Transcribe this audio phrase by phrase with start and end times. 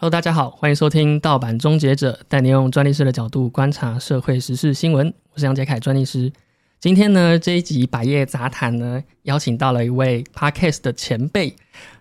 [0.00, 5.12] Hello，大家好，欢迎收听《盗版终结者》，带你用专利师的角度观察社会时事新闻。
[5.34, 6.32] 我是杨杰凯，专利师。
[6.78, 11.54] 今天呢，这一集百业杂谈呢，邀请到了一位 Podcast 的前辈。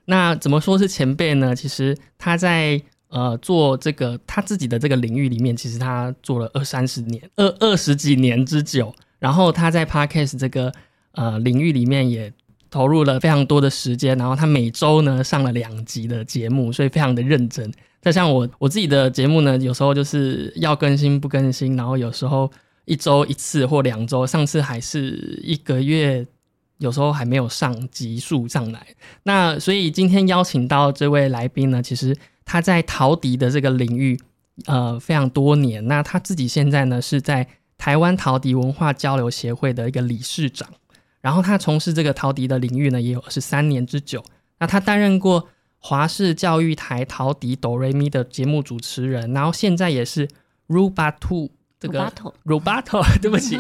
[0.05, 1.53] 那怎么说是前辈呢？
[1.53, 8.95] 其实他在呃做这个他自己的这个领域里面，其实他做了二三十年、二二十几年之久。
[9.19, 10.71] 然后他在 Podcast 这个
[11.11, 12.31] 呃领域里面也
[12.69, 14.17] 投入了非常多的时间。
[14.17, 17.69] 然后他每周呢上了两集的节目，所以非常的认真。
[18.01, 22.49] 再像我我自己的节目呢，有时候就是要更新不更新，然后有时候
[22.85, 26.25] 一周一次或两周，上次还是一个月，
[26.77, 28.87] 有时候还没有上集数上来。
[29.23, 34.17] 那所以今天邀请到这位来宾呢，其实他在陶笛的这个领域
[34.67, 35.85] 呃非常多年。
[35.85, 37.45] 那他自己现在呢是在
[37.77, 40.69] 台湾陶笛文化交流协会的一个理事长，
[41.19, 44.23] 然后他从事这个陶笛的领域呢也有二十三年之久。
[44.57, 45.49] 那他担任过。
[45.79, 50.27] 华视教育台陶笛哆瑞咪的节目主持人，然后现在也是
[50.67, 51.49] Rubato
[51.79, 52.11] 这个
[52.45, 53.57] Rubato， 对不起，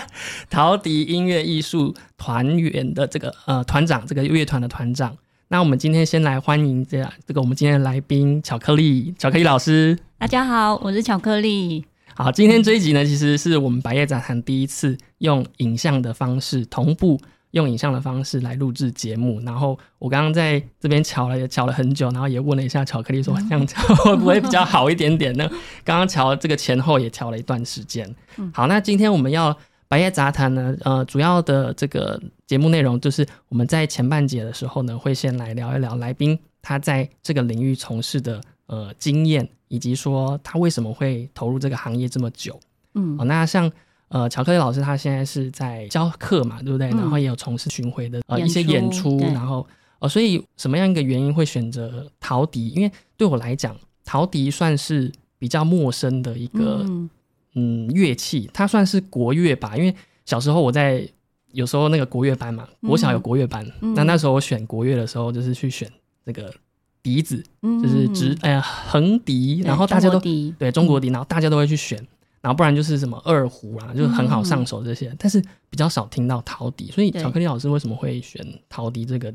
[0.50, 5.16] 陶笛音乐艺术团员的这个呃团长，这个乐团的团长。
[5.48, 9.98] 那我们今天先来欢迎这样这个我们今天的来宾巧克力巧克力老师。
[10.18, 11.84] 大家好，我是巧克力。
[12.14, 17.18] 好，今天这一集呢，其实是我们白夜杂谈第一次用影像的方式同步。
[17.52, 25.48] 用影像的方式来录制节目，然后我刚刚在这边瞧了也瞧了很久，然后也问了一下巧克力说这样瞧会不会比较好一点点呢？
[25.84, 28.12] 刚刚瞧这个前后也瞧了一段时间。
[28.52, 42.58] 好，那今天我们要白夜杂谈呢，呃，主要的这个节目内容就是我们在前半节的时候呢，会先来聊一聊来宾他在这个领域从事的呃经验，以及说他为什么会投入这个行业这么久。
[42.94, 43.70] 嗯，好，那像。
[44.12, 46.88] 呃，巧克力老师他现在是在教课嘛，对不对？
[46.90, 49.66] 然后也有从事巡回的呃一些演出，然后
[50.00, 52.68] 呃，所以什么样一个原因会选择陶笛？
[52.68, 53.74] 因为对我来讲，
[54.04, 56.84] 陶笛算是比较陌生的一个
[57.54, 59.74] 嗯乐器，它算是国乐吧。
[59.78, 59.94] 因为
[60.26, 61.08] 小时候我在
[61.52, 65.90] 有时候那个国乐班嘛，国小有国乐班，那那时候我选国乐的时候，就是去选
[66.24, 66.52] 那个
[67.02, 72.06] 笛子，就是直哎呀横笛，然后大家都对中国笛，然后大家都会去选。
[72.42, 76.90] 然后不然就是什么二胡啦，就是很好上手这些，但是比较少听到陶笛。
[76.90, 79.32] 所以巧克力老师为什么会选陶笛这个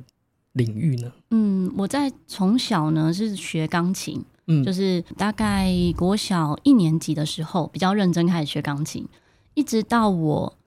[0.52, 1.12] 领域呢？
[1.32, 9.08] 嗯，我在从小呢是学钢琴，嗯，就是大概国小一年级的时候比较认真开始学钢琴，
[9.54, 10.58] 一直到我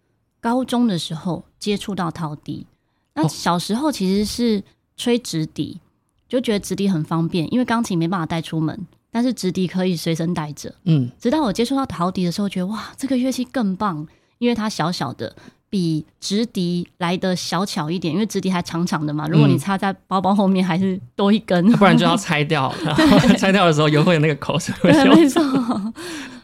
[0.40, 2.66] 高中的时候接触到陶笛。
[3.12, 4.64] 那小时候其实是
[4.96, 5.78] 吹直笛，
[6.26, 8.86] 就觉得直笛很方便，因为钢琴没办法带出门。
[9.10, 14.06] 但是直笛可以随身带着，嗯，直到我接触到陶笛的时候，觉得哇，这个乐器更棒，
[14.38, 15.34] 因为它小小的。
[15.70, 19.28] 比直笛来的小巧一点，因为直笛还长长的嘛。
[19.28, 22.74] 如果你插在包包后面，还是多一根，不然就要 拆掉。
[23.38, 24.74] 拆掉的时候又会有那个口水。
[24.82, 25.40] 没错，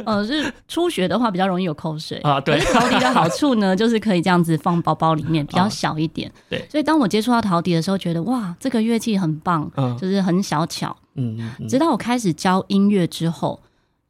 [0.04, 2.40] 呃，是初学的话比较容易有口水啊。
[2.40, 6.30] 对，陶笛的好处呢，就是可以这样子放包包里面，比较小一点。
[6.48, 9.68] 对，所以当我接触到陶笛的时候，觉得哇，这个乐器很棒，
[10.00, 10.96] 就是很小巧。
[11.16, 11.66] 嗯嗯。
[11.66, 13.60] 直到我开始教音乐之后。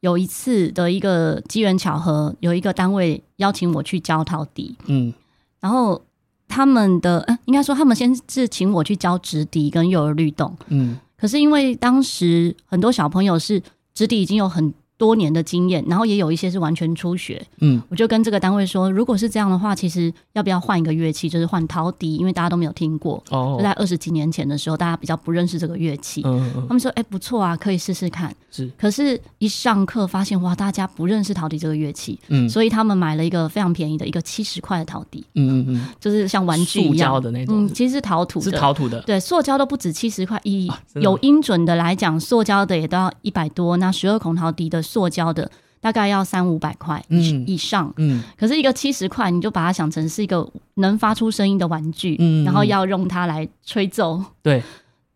[0.07, 5.13] 有一次的一个机缘巧合，有一个单位邀请我去教陶笛，嗯，
[5.59, 6.01] 然后
[6.47, 13.61] 他们的，呃，应该说他们先是请我去教直笛跟幼儿律动，嗯，可是因为当时很多小朋友是
[13.93, 14.73] 直笛已经有很。
[14.99, 17.45] 多年的经验，然后也有一些是完全初学。
[17.61, 23.23] 嗯，我就跟这个单位说，如果是这样的话，其实要不要换一个乐器，就是换陶笛，因为大家都没有听过。
[23.31, 26.23] 哦，就在二十几年前的时候，大家比较不认识这个乐器。
[26.25, 28.35] 嗯嗯，他们说，哎，不错啊，可以试试看。
[28.51, 32.19] 是，可是，一上课发现，哇，大家不认识陶笛这个乐器。
[32.29, 35.25] 嗯，所以他们买了一个非常便宜的一个七十块的陶笛。
[35.35, 37.67] 嗯嗯嗯，就是像玩具一样的那种。
[37.67, 39.01] 嗯，其实是陶土，是陶土的。
[39.03, 43.77] 对，塑胶都不止七十块，以有音准的来讲，塑胶的也都要一百多。
[43.77, 45.51] 那十二孔陶笛的塑胶的。
[45.79, 50.45] 大概要三五百块以以上，嗯，可是一个七十块，你就把它想成是一个
[50.77, 54.61] 能发出声音的玩具，嗯，然后要用它来吹奏，对，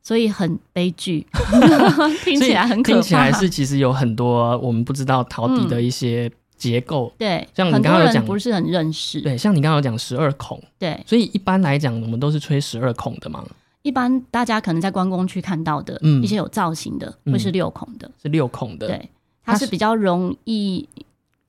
[0.00, 1.26] 所以很悲剧，
[2.22, 3.00] 听起来很可怕。
[3.00, 13.42] 听起来是其实有很多我们不知道陶笛的一些结构，对，像你刚刚有讲不是很认识，对，像你刚刚有讲十二孔，对，所以一般来讲我们都是吹十二孔的嘛。
[13.82, 19.08] 一般大家可能在关公区看到的一些有造型的，会是六孔的，是六孔的，对。
[19.44, 20.88] 它是比较容易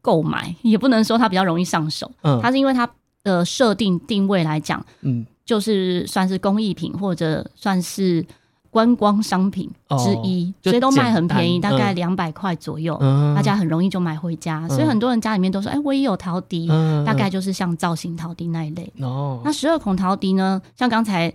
[0.02, 2.12] 购买， 也不能说它比较容易上手。
[2.22, 2.90] 嗯，它是因为它
[3.24, 8.26] 的设定定位来讲，嗯，就是算是工艺品或者算是
[8.72, 12.98] 观光商品之一，所以都卖很便宜，大概两百块左右，
[13.36, 14.66] 大家很容易就买回家。
[14.70, 16.68] 所以很多人家里面都说：“哎，我也有陶笛，
[17.06, 20.62] 大概就是像造型陶笛那一类。”哦，那十二孔陶笛呢？
[20.78, 21.32] 像刚才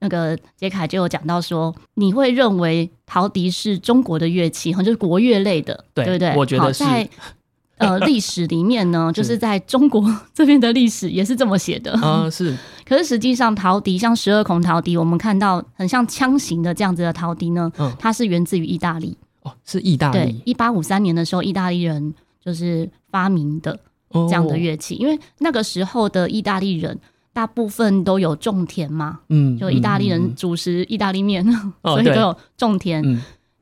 [0.00, 6.34] 那个杰凯就有讲到说，你会认为陶笛是中国的乐器，就是国乐类的，对不对？
[6.36, 6.84] 我觉得是。
[6.84, 7.08] 在
[7.76, 10.04] 呃 历史里面呢，就是在中国
[10.34, 12.54] 这边的历史也是这么写的啊，是。
[12.86, 19.16] 可是实际上，陶笛像十二孔陶笛，我们看到很像枪型的这样子的陶笛呢，它是源自于意大利。
[19.42, 20.18] 哦，是意大利。
[20.18, 22.12] 对，一八五三年的时候，意大利人
[22.44, 23.78] 就是发明的
[24.10, 26.98] 这样的乐器，因为那个时候的意大利人
[27.32, 31.44] 大部分都有种田嘛，嗯，就意大利人主食意大利面，
[31.84, 33.02] 所以都有种田。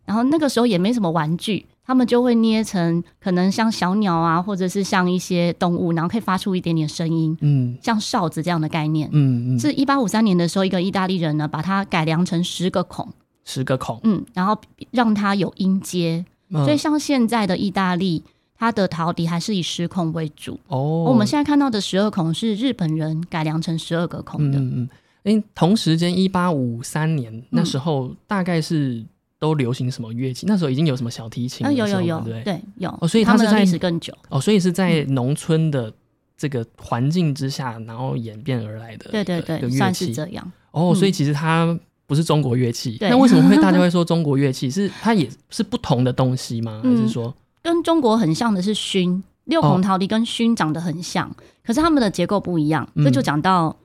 [0.05, 9.07] 然后那个时候也没什么玩具，他们就会捏成可能像小鸟啊，或者是像一些动物，然后可以发出一点点声音，嗯，像哨子这样的概念。
[9.13, 13.07] 嗯嗯，是一八五三年的时候，一个意大利人呢，把它改良成十个孔。
[13.45, 14.59] 十个孔，嗯，然后
[14.91, 18.23] 让它有音阶，所以像现在的意大利，
[18.59, 20.59] 它的陶笛还是以十孔为主。
[20.67, 24.59] 哦，我们现在看到的十二孔是日本人改良成十二个孔的。
[24.59, 24.89] 嗯嗯，
[25.23, 29.05] 因为同时间一八五三年那时候大概是
[29.39, 30.47] 都流行什么乐器？
[30.49, 31.65] 那时候已经有什么小提琴？
[31.75, 32.93] 有有有，对对有。
[33.01, 34.13] 哦，所以他们在历史更久。
[34.29, 35.93] 哦，所以是在农村的
[36.37, 39.11] 这个环境之下，然后演变而来的。
[39.11, 40.53] 对对对，算是这样。
[40.73, 41.79] 哦，所以其实它。
[42.09, 44.71] 不是中国乐器，那为什么会大家会说中国乐器？
[44.71, 46.81] 是它也是不同的东西吗？
[46.83, 47.35] 还是说
[47.69, 51.31] 跟中国很像的是埙六孔陶笛跟埙长得很像，
[51.63, 52.89] 可是它们的结构不一样。
[52.97, 53.77] 这就讲到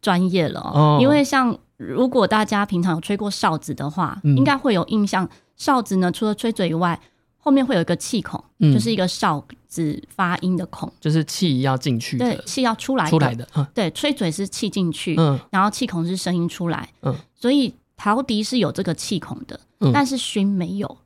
[0.00, 0.98] 专业了哦。
[1.00, 5.28] 因为像如果大家平常有吹过哨子的话，应该会有印象。
[5.56, 7.00] 哨子呢，除了吹嘴以外，
[7.38, 13.46] 后面会有一个气孔，就是一个哨子发音的孔，就是气要进去，对，气要出来出来的。
[13.74, 17.12] 对，吹嘴是气进去，嗯，然后气孔是声音出来，嗯。
[17.34, 19.58] 所以陶笛是有这个气孔的，
[19.92, 20.96] 但是埙没有，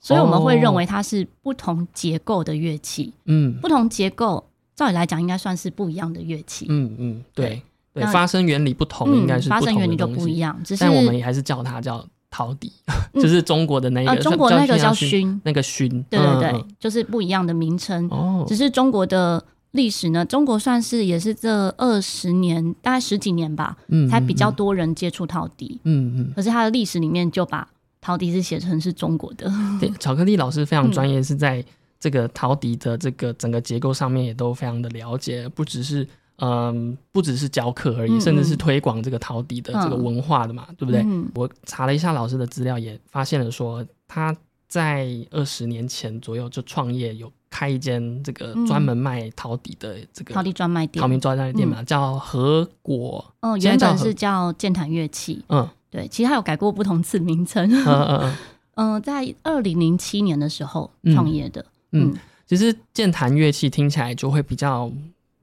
[0.00, 3.12] 所以我们会认为它是不同结构的乐器。
[3.26, 4.44] 嗯，不同结构，
[4.74, 6.66] 照理来讲应该算是不一样的乐器。
[6.68, 7.62] 嗯嗯，对
[7.92, 10.58] 对，发声原理不同，应该是发声原理就不一样。
[10.64, 12.72] 只是我们也还是叫它叫陶笛，
[13.14, 18.08] 就是中国的那个，中国那个叫埙，那个埙，对对对，就是不一样的名称。
[18.10, 19.44] 哦，只是中国的。
[19.72, 20.24] 历史呢？
[20.24, 23.76] 中国算是也是这二十年，大概十几年吧，
[24.10, 25.78] 才比较多人接触陶笛。
[25.84, 26.32] 嗯嗯。
[26.34, 27.68] 可是它的历史里面就把
[28.00, 29.50] 陶笛是写成是中国的。
[29.78, 31.64] 对，巧克力老师非常专业，是在
[31.98, 36.06] 这个陶笛的这个整个结构上面也都非常的了解，不只是
[36.38, 41.04] 嗯，不只是教课而已，甚至是推广这个陶笛的这个文化的嘛，对不对？
[41.34, 44.34] 我查了一下老师的资料，也发现了说他
[44.68, 47.30] 在二十年前左右就创业有。
[47.52, 53.34] 开一间这个专门卖陶笛的这个陶笛专卖店，陶笛专卖店嘛，叫和果。
[53.40, 55.44] 嗯，原本是叫健谈乐器。
[55.48, 57.68] 嗯，对，其实它有改过不同次名称。
[57.70, 58.36] 嗯嗯嗯。
[58.76, 61.64] 嗯，在二零零七年的时候创业的。
[61.92, 62.14] 嗯，
[62.46, 64.90] 其实健谈乐器听起来就会比较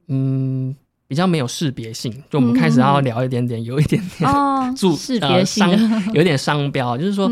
[0.07, 0.75] 嗯。
[1.09, 4.29] 比较没有识别性，就我们开始要聊一点点，有一点点
[4.75, 5.65] 注识别性，
[6.11, 7.31] 有点商标，就是说，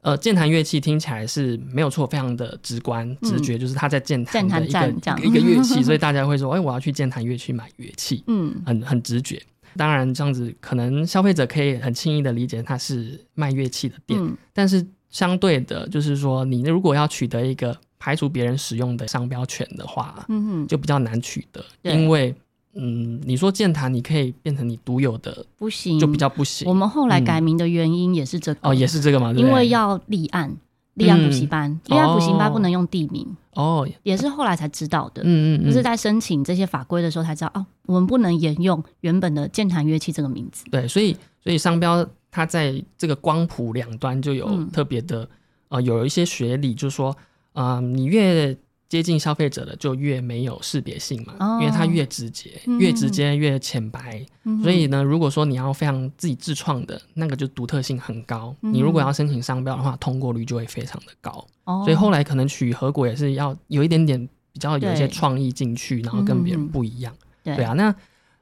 [0.00, 9.42] 呃，键盘乐器听起来是没有错，非常的直观直觉，就是它在键盘的一个一个乐器，所以大家会说，哎，我要去键盘乐器买乐器，嗯，很很直觉。
[9.76, 14.20] 当然，这样子可能消费者可以很轻易的理解它是卖乐器的店，
[14.52, 22.34] 但是相对的，就是说，你如果要取得一个排除别人使用的商标权的话，嗯哼就比较难取得，因为。
[22.78, 26.68] 嗯，你说健谈，你可以变成你独有的，不行，就比较不行。
[26.68, 29.32] 我们后来改名的原因也是这个，哦，也是这个吗？
[29.32, 30.54] 因为要立案，
[30.96, 35.22] 立安补习班，立安补习班不能用地名，哦，也是后来才知道的。
[35.24, 40.64] 嗯嗯，就是在申请这些法规的时候才知道，哦，我们不能沿用原本的健谈乐器这个名字。
[40.70, 45.26] 对，所以所以商标它在这个光谱两端就有特别的，
[45.68, 47.16] 呃，有一些学理，就是说，
[47.52, 48.54] 啊，你越。
[48.88, 54.24] 接近消费者的就越没有识别性嘛，因为它越直接，越直接越浅白。
[54.62, 58.54] 所以呢，如果说你要非常自己自创的那个，就独特性很高。
[58.60, 61.44] 你如果要申请商标的话，通过率就会非常的高。
[61.84, 67.12] 所以后来可能取合果也是要有一点点比较有一些创意进去，然后跟别人不一样。
[67.42, 67.92] 对啊，那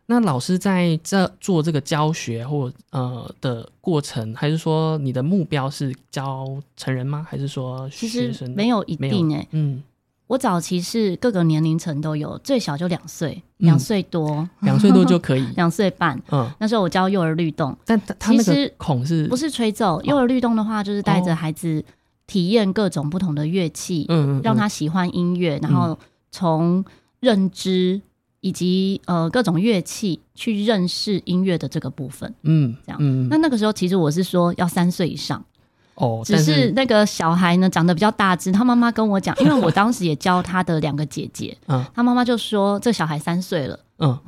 [0.04, 6.46] 那老师在这做这个教学或呃的过程，还是说你的目标是教
[6.76, 7.26] 成人吗？
[7.26, 8.50] 还是说学生？
[8.54, 9.82] 没有一定哎，嗯。
[10.26, 16.20] 我早期是各个年龄层都有，最小就两岁，两岁多，两岁多就可以， 两岁半。
[16.30, 20.00] 嗯，那时候我教幼儿律动，但其实孔是不是吹奏？
[20.02, 21.84] 幼儿律动的话，就是带着孩子
[22.26, 25.98] 体验各种不同的乐器，嗯，让他喜欢音乐，然后
[26.30, 26.82] 从
[27.20, 28.00] 认知
[28.40, 32.34] 以及呃各种乐器去认识音乐的这个部分。
[32.42, 33.28] 嗯，这样。
[33.28, 35.44] 那那个时候其实我是说要三岁以上。
[35.94, 44.18] 哦，只是那个小孩呢长得比较大只，他妈妈跟我讲，因为我当时也教他的两个姐姐， 嗯，他妈妈就说这小孩三岁了，嗯，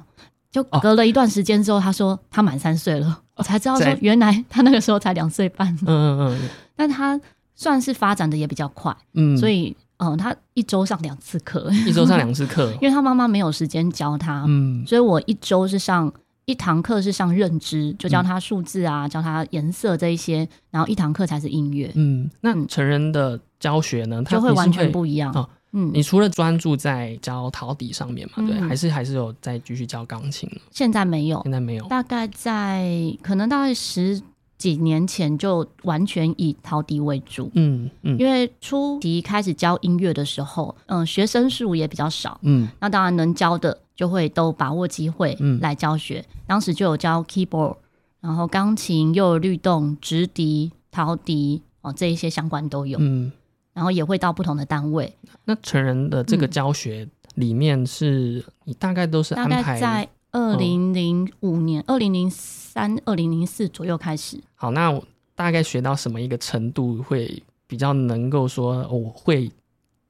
[0.50, 5.68] 就隔了一段时间之后，他说他满三岁了，我才知道说原来他那个时候才两岁半。
[5.82, 7.20] 嗯嗯嗯， 但他
[7.54, 16.12] 算是发展的也比较快，嗯，所以嗯，他一周上两次课，一周上两次课， 因为他妈妈没有时间教他，嗯，所以我一周是上
[16.46, 21.90] 一堂课是上认知，就教他数字啊，教他颜色这一些，然后一堂课才是音乐。
[21.96, 25.50] 嗯，那成人的教学呢，就会完全不一样。
[25.72, 30.48] 嗯，你除了专注在教陶笛上面嘛，对，还是还是有在继续教钢琴？
[30.70, 31.84] 现在没有，现在没有。
[31.86, 32.88] 大概在
[33.20, 34.22] 可能大概十
[34.56, 37.50] 几年前就完全以陶笛为主。
[37.54, 42.38] 嗯嗯，因为初级开始教音乐的时候，嗯，学生数也比较少。
[42.42, 46.24] 嗯，那当然能教的就会都把握机会来教学。
[46.46, 47.76] 当时就有教 keyboard，
[48.20, 52.98] 然后钢琴、又有律动、直笛、陶笛哦，这一些相关都有。
[53.00, 53.32] 嗯。
[53.72, 55.14] 然后也会到不同的单位。
[55.44, 64.40] 那成人的这个教学里面，是你大概都是安排在二零零五年、二零零三、二零零四左右开始。
[64.54, 64.98] 好，那
[65.34, 69.52] 大概学到什么一个程度会比较能够说我会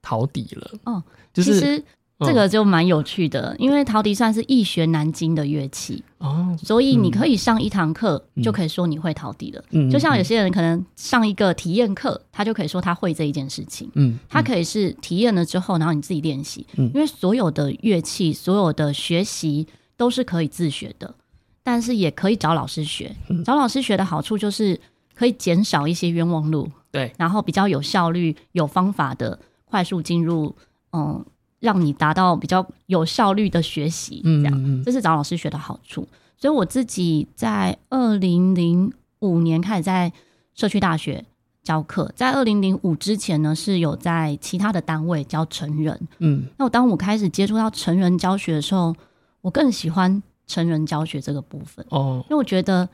[0.01, 0.71] 陶笛了？
[0.85, 1.03] 哦，
[1.35, 1.83] 其实。
[2.21, 9.63] 这个就蛮有趣的，因为陶笛算是易学难精的乐器哦，所以你可以上一堂课就可以说你会陶笛了。
[9.73, 13.91] 嗯，就像有些人可能上一个体验课，他就可以说他会这一件事情。
[13.97, 16.67] 嗯，他可以是体验了之后，然后你自己练习。
[16.79, 19.67] 嗯，因为所有的乐器，所有的学习
[19.99, 21.15] 都是可以自学的，
[21.63, 23.15] 但是也可以找老师学。
[23.45, 24.81] 找老师学的好处就是
[25.15, 26.67] 可以减少一些冤枉路。
[26.91, 30.57] 对，然后比较有效率、有方法的快速进入
[30.93, 31.23] 嗯。
[31.67, 36.07] 让你达到比较有效率的学习，这样这是找老师学的好处。
[36.39, 40.13] 所以我自己在二零零五年开始在
[40.55, 41.25] 社区大学
[41.65, 46.09] 教课，在二零零五之前呢是有在其他的单位教成人。
[46.19, 48.95] 嗯，那我当我开始接触到成人教学的时候，
[49.41, 52.89] 我更喜欢成人教学这个部分哦，因为我觉得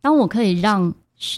[0.00, 0.92] 当我可以让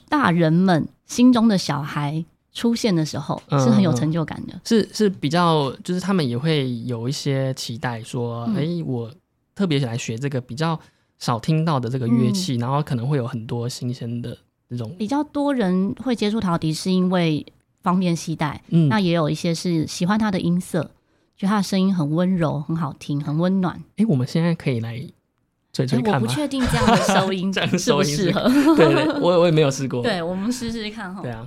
[0.09, 2.25] 大人们心中的小孩。
[2.57, 9.13] 出现的时候是很有成就感的，是是比较，就是他们也会有一些期待，说，哎，我
[9.55, 10.81] 特别想来学这个比较
[11.19, 14.35] 少听到的这个乐器，然后可能会有很多新鲜的
[14.71, 14.91] 这种。
[14.97, 17.45] 比较多人会接触陶笛，是因为
[17.83, 20.83] 方便携带，嗯，那也有一些是喜欢它的音色，
[21.37, 23.79] 觉得它的声音很温柔、很好听、很温暖。
[23.97, 25.07] 哎，我们现在可以来
[25.75, 26.21] 吹吹看吗？
[26.23, 28.49] 我不确定这样的收音 这样适不适合。
[28.75, 30.01] 对，我我也没有试过。
[30.09, 31.21] 对，我们试试看哈。
[31.21, 31.47] 对啊。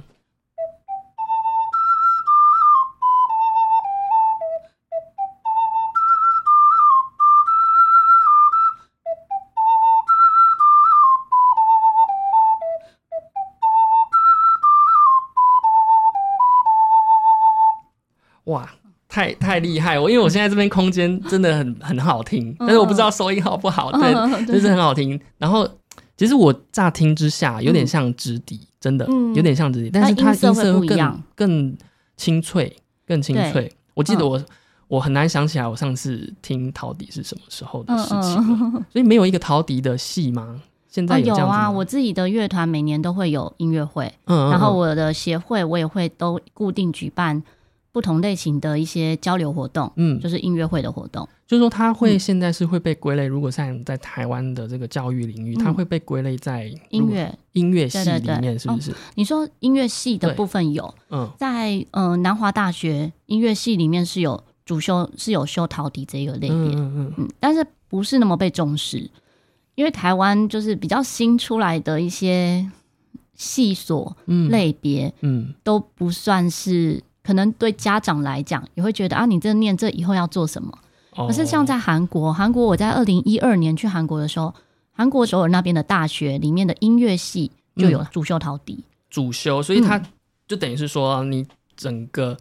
[19.19, 19.99] 太太厉害！
[19.99, 24.13] 我因为我现在这边空间真的很 很好听，但是我不知道收音好不好，对，
[24.47, 25.19] 就是很好听。
[25.37, 25.67] 然后
[26.15, 31.77] 其实我乍听之下有点像直笛，真的有点像直笛，但是它音色更更
[32.15, 32.73] 清脆，
[33.05, 33.71] 更清脆。
[33.93, 34.41] 我记得我
[34.87, 38.41] 我很难想起来我上次听陶笛是什么时候的事情，
[38.91, 40.61] 所以没有一个陶笛的戏吗？
[40.87, 47.43] 现在有啊，我自己的乐团每年都会有音乐会，然后我的协会我也会都固定举办。
[47.91, 53.25] 不同类型的一些交流活动，嗯，就是音乐会的活动，就是说它会现在是会被归类。
[53.25, 57.33] 如果像在台湾的这个教育领域，它会被归类在音乐。
[57.53, 58.93] 音乐系里面，是不是？
[59.15, 69.09] 你说音乐系的部分有，嗯，在呃南华大学音乐系里面是有主修是有修陶笛这个类别，嗯嗯嗯，但是不是那么被重视，
[69.73, 72.69] 因为台湾就是比较新出来的一些
[73.33, 74.15] 系所
[74.49, 77.03] 类别，嗯，都不算是。
[77.23, 80.77] 可能对家长来讲也会觉得啊，你这念这以后要做什么？
[81.11, 84.53] 可是像在韩国，韩国我在二零一二年去韩国的时候，
[84.91, 90.01] 韩国首尔那边的大学里面的音乐系就有主修陶笛，主修，所以他
[90.47, 91.45] 就等于是说你
[91.75, 92.37] 整个。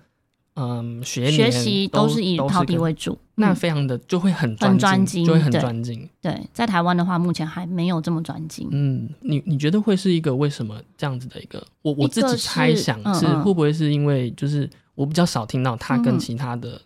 [0.59, 6.09] 嗯，学学习都是以陶笛为主，那非常的就会很很专精，就会很专精。
[6.21, 8.69] 对，在台湾的话，目前还没有这么专精。
[8.73, 11.65] 嗯，你你觉得会是一个为什么这样子的一个？
[11.83, 16.81] 我我自己猜想是会不会是因为就是我比较少听到他跟其他的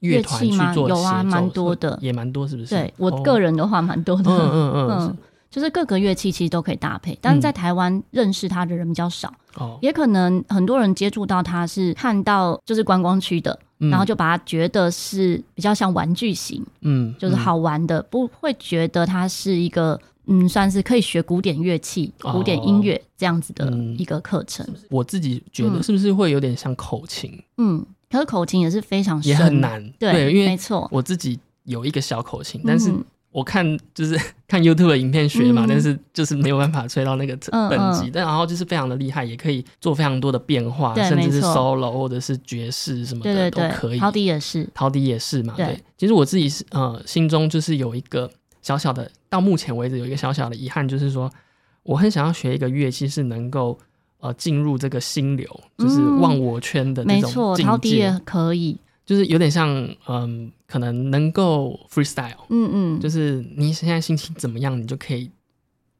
[0.00, 2.70] 乐团去做有啊，蛮多的，也蛮多，是不是？
[2.70, 4.30] 对我个人的话，蛮多的。
[4.30, 5.16] 嗯嗯嗯。
[5.54, 19.96] 就是各个乐器其实都可以搭配，但是在台湾认识它的人比较少，哦，也可能很多人接触到它是看到就是观光区的，然后就把它觉得是比较像玩具型，嗯，就是好玩的，不会觉得它是一个
[20.26, 24.66] 嗯，算是可以学古典乐器、古典音乐这样子的一个课程。
[24.90, 27.32] 我自己觉得是不是会有点像口琴？
[27.58, 32.92] 嗯，可是口琴也是非常也很难，对，因为没错，我自己有一个小口琴，但是。
[33.34, 38.08] 我看就是 看 YouTube 的影片学嘛，但是就是没有办法吹到那个等级。
[38.12, 43.98] 但然后就是非常的厉害，也可以做非常多的变化，甚至是 solo 或者是爵士什么的都可以。
[43.98, 45.54] 陶笛也是，陶笛也是嘛。
[45.56, 48.30] 对，其实我自己是呃心中就是有一个
[48.62, 51.28] 小小的，到目前为止有一个小小的遗憾，就是说
[51.82, 53.76] 我很想要学一个乐器，是能够
[54.20, 55.44] 呃进入这个心流，
[55.76, 57.28] 就是忘我圈的那种。
[57.28, 58.78] 没错，陶笛也可以。
[59.04, 59.68] 就是有点像，
[60.08, 65.30] 嗯，可能能够 freestyle，嗯嗯，就是你现在心情怎么样，你就可以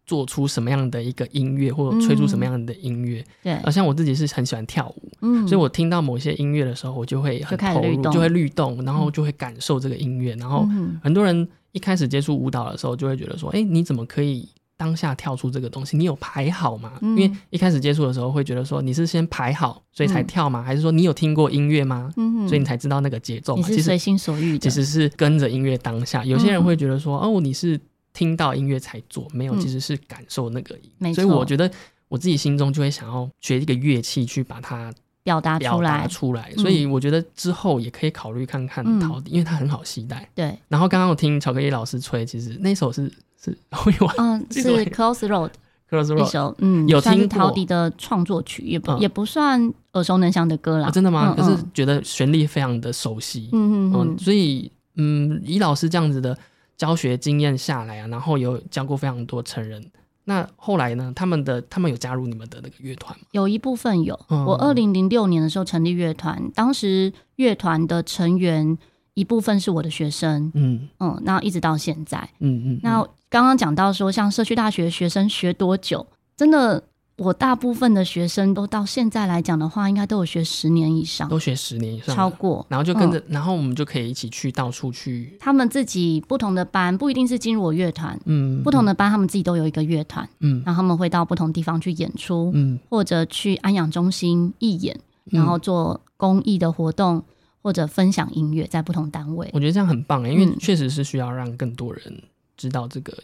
[0.05, 3.25] 做出什么样的一个音乐，或者吹出什么样的音乐。
[3.45, 10.35] 对，而像我自己是很喜欢跳舞，嗯，所以我听到某些音乐的时候，我就会很投入，就会律动，然后就会感受这个音乐。
[10.35, 10.67] 然后
[11.01, 14.49] 很多人一开始接触舞蹈的时候，就会觉得说，哎，你怎么可以？
[14.85, 16.93] 当下跳出这个东西，你有排好吗？
[17.01, 20.63] 因为一开始接触的时候会觉得说你是先排好所以才跳吗？
[20.63, 22.13] 还是说你有听过音乐吗？
[22.47, 23.57] 所以你才知道那个节奏？
[23.57, 23.67] 嘛？
[23.67, 26.23] 其实随心所欲的，其实是跟着音乐当下。
[26.23, 27.81] 有些人会觉得说哦，你是
[28.13, 30.77] 听到音乐才做，没有，其实是感受那个。
[31.15, 31.71] 所以我觉得
[32.09, 36.07] 我自己心中就会想要学一个乐器去把它表达出来。
[36.07, 40.29] 出来，所以我觉得之后也可以考虑看看陶笛，因为它很好携带。
[40.35, 40.59] 对。
[40.69, 43.11] 然后刚刚我听巧克力老师吹，其实那首是。
[43.45, 50.91] 是会玩， 嗯， 是 Close Road，Close Road 一首，嗯，有听陶笛的创作曲，也不也不算耳熟能详的歌啦。
[50.91, 51.35] 真的吗？
[51.37, 56.37] 可是觉得旋律非常的熟悉，嗯嗯嗯，所以嗯，以老师这样子的
[56.77, 59.85] 教学经验下来啊，然后有教过非常多成人，
[60.25, 63.27] 那后来呢，他们的他们有加入你们的那个乐团吗？
[63.33, 68.79] 有一部分有，我二零零六年的时候成立乐团，当时乐团的成员。
[69.15, 76.07] 一部分是我的学生，嗯嗯，那一直到现在，嗯嗯，那刚刚讲到说，像社区大学学生学多久？
[76.37, 76.83] 真的，
[77.17, 85.37] 我大部分的学生都到现在来讲的话，应该都有学十年以上，都学十年以上，超过，然后就跟着，然后我们就可以一起去到处去。
[85.39, 97.23] 他们自己不同的班，不一定是进入我乐团，嗯，不同的班，他们自己都有一个乐团，嗯，然后他们会到不同地方去演出，嗯，或者去安养中心义演，然后做公益的活动。
[97.65, 102.23] 或者分享音乐在不同单位，我觉得这样很棒哎，因为确实是需要让更多人
[102.59, 103.17] 知道这个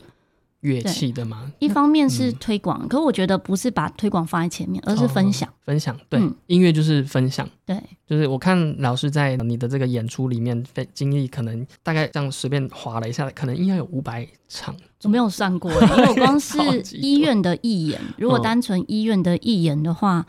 [0.61, 1.53] 乐器的嘛。
[1.59, 5.47] 一方面是推广，可我觉得不是把推广放在前面，而是分享。
[5.63, 7.47] 分享对，音乐就是分享。
[7.67, 14.75] 对，就是我看老师在你的这个演出里面经历，可能大概这样随便划了一下，可能应该有五百场。
[15.03, 16.59] 我没有算过， 因为我光是
[16.95, 20.25] 医院的义演，如果单纯医院的义演的话。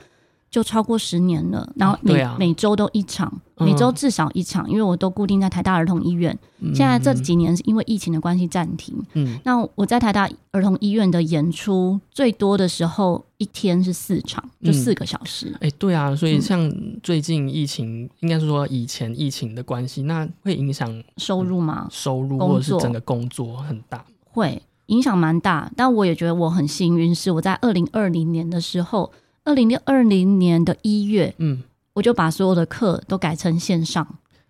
[0.51, 6.37] 就超过十年了，然后每每周都一场，每周至少一场，因为我都固定在台大儿童医院。
[6.75, 8.93] 现在这几年是因为疫情的关系暂停。
[9.13, 15.55] 嗯，那我在台大儿童医院的演出最多的时候，一天是四场，就四个小时。
[15.61, 16.69] 哎，对啊，所以像
[17.01, 21.87] 最近疫情，应该是说以前疫情的关系，那会影响收入吗？
[21.89, 25.71] 收入或者是整个工作很大，会影响蛮大。
[25.77, 29.09] 但我也觉得我很幸运，是我在二零二零年的时候。
[29.43, 34.07] 二零六二零年的一月，嗯，我就把所有的课都改成线上。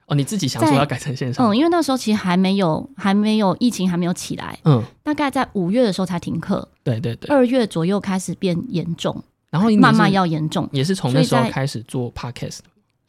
[0.07, 1.47] 哦，你自己想说要改成线上？
[1.47, 4.59] 嗯，因为那时候其实还没有，还没有疫情还没有起来。
[4.65, 6.67] 嗯，大概在五月的时候才停课。
[6.83, 7.33] 对对对。
[7.33, 12.59] 二月左右开始变严重，然后慢慢要严重，也是从那时候开始做 podcast，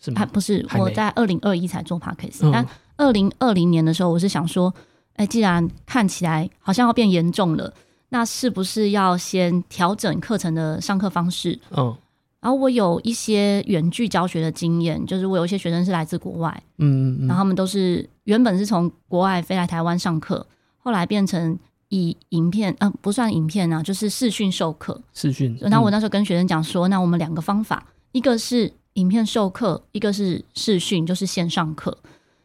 [0.01, 0.25] 是吗？
[0.27, 2.65] 不是，我在二零二一才做 podcast，但
[2.97, 4.73] 二零二零年的时候，我是想说，
[5.17, 7.75] 哎，既然看起来好像要变严重了。
[8.13, 11.59] 那是不是要先调整课程的上课方式？
[11.71, 11.97] 嗯，
[12.41, 20.47] 然后我有一些远距教学的经验，就是我有一些学生是来自国外，嗯嗯，然后他们都是原本是从国外飞来台湾上课，
[20.77, 25.01] 后来变成以影片，呃，不算影片啊，就是视讯授课。
[25.15, 25.57] 视讯。
[25.63, 31.97] 然后我那时候跟学生讲说，那我们两个方法，一个是影片授课，一个是视讯，就是线上课，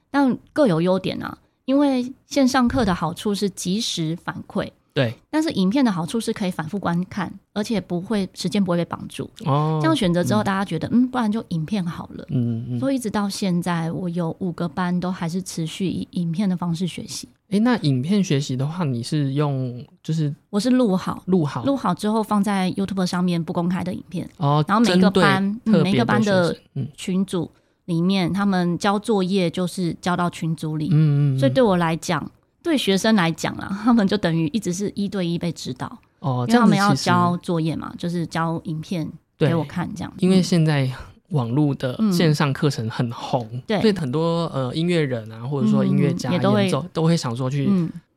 [0.09, 1.37] 但各有优点啊。
[1.65, 4.71] 因为线上课的好处是及时反馈。
[4.97, 9.29] 对，但是影片的好处是可以反复观看，而且不会时间不会被绑住。
[9.45, 12.25] 哦，这样选择之后，大家觉得嗯，不然就影片好了。
[12.29, 12.79] 嗯嗯。
[12.79, 17.29] 所以一直到现在，我有五个班都还是持续以影片的方式学习。
[17.49, 24.27] 哎，那影片学习的话，你是用就是我是录好，录好，录好之后放在 YouTube 上面不公开的影片。
[24.37, 26.57] 哦，然后每个班每个班的
[26.95, 27.51] 群组
[27.85, 30.89] 里面，他们交作业就是交到群组里。
[30.91, 31.39] 嗯嗯。
[31.39, 32.31] 所以对我来讲。
[32.67, 35.87] 对学生来讲啊，他们就等于一直是一对一被指导
[36.19, 40.13] 哦，因为他们要交作业嘛，就是交影片给我看这样。
[40.19, 40.89] 因为现在
[41.29, 47.69] 网络的线上课程很红，对，所以很多呃音乐人啊，或者说音乐家演奏都会想说去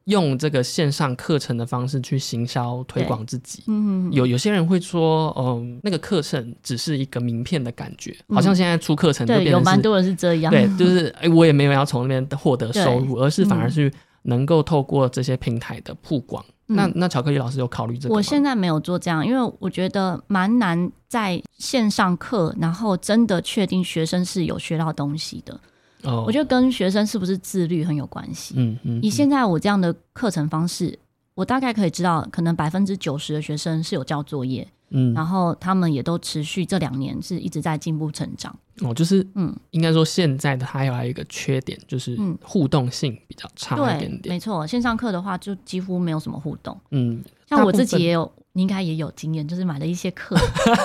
[0.04, 3.62] 用这个线上课程的方式去行销推广自己。
[3.66, 13.92] 嗯，有有些人会说，嗯，那个课程只是一个名片的感觉，好像现在出课程对，有蛮多人是这样，对，就是哎，我也没有要从那边获得收入，而是反而是。
[14.22, 16.44] 能够透过这些平台的曝光。
[16.66, 18.14] 那那巧克力老师有考虑这个？
[18.14, 25.61] 我现在没有做这样，因为我觉得蛮难在线上课，然后真的确定学生是有学到东西的。
[26.04, 28.54] 哦，我觉得跟学生是不是自律很有关系。
[28.56, 30.96] 嗯嗯，以现在我这样的课程方式，
[31.35, 34.66] 我大概可以知道，可能百分之九十的学生是有交作业。
[34.90, 38.56] 嗯，然后他们也都持续这两年是一直在进步成长。
[38.83, 44.35] 哦，就是嗯，应该说现在的还有一个缺点就是互动性比较差一点点。
[44.35, 46.79] 没错，线上课的话就几乎没有什么互动。
[46.90, 50.37] 嗯，像我自己也有，你应该也有经验，就是买了一些课，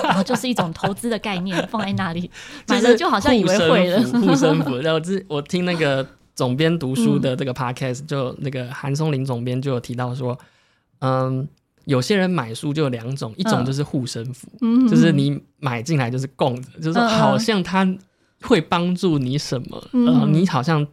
[0.04, 2.30] 然后就是一种投资的概念放在那里，
[2.68, 4.02] 买了就好像以为会了。
[4.20, 4.76] 护身符。
[4.84, 10.38] 然后之我听那个总编读书的这个 podcast，就那个韩松林总编就有提到说，
[11.00, 11.48] 嗯。
[11.86, 14.48] 有些人买书就有两种，一种就是护身符，
[14.90, 17.86] 就是你买进来就是供着，就是好像它
[18.42, 20.86] 会帮助你什么，呃，你好像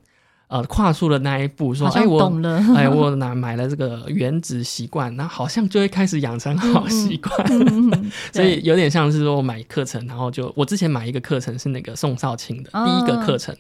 [0.48, 2.42] 呃跨出了那一步，说哎我
[2.76, 7.48] 哎我哪买了这个原子习惯，那好像就会开始养成好习惯，
[8.32, 13.56] 所以有点像是说我买课程，然后就我之前买一个课程是那个宋少卿的第一个课程，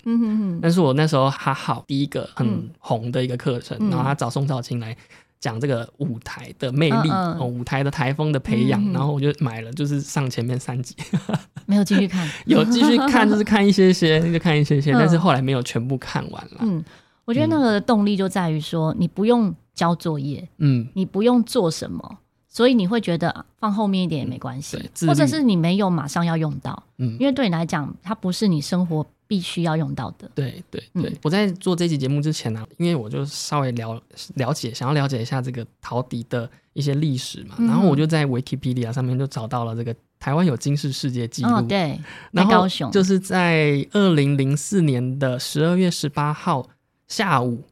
[0.61, 4.95] 但是我那时候还好第一个很红的一个课程，然后他找宋少卿来。
[5.43, 10.95] 讲这个舞台的魅力哦，舞台的台风的培养，然后我就买了，就是上前面三集，
[11.67, 16.59] 没有继续看， 有继续看，就是看一些些，就看一些些，但是后来没有全部看完了。
[16.61, 16.81] 嗯，
[17.25, 22.19] 我觉得那个动力就在于说，你不用交作业，嗯，你不用做什么，
[22.53, 29.05] 所以你会觉得放后面一点也没关系，或者是你没有马上要用到，嗯，因为对你来讲，它不是你生活。
[29.25, 30.29] 必须要用到的。
[30.35, 33.99] 对对对，我在做这期节目之前呢，因为我就稍微了
[34.35, 41.49] 了解，想要了解一下这个陶笛的一些历史嘛，然后我就在 Wikipedia 上面就找到了这个台湾有金氏世界纪录。
[41.49, 41.99] 哦，对，
[42.31, 46.69] 在高雄，就是在二零零四年的十二月十八号
[47.07, 47.63] 下午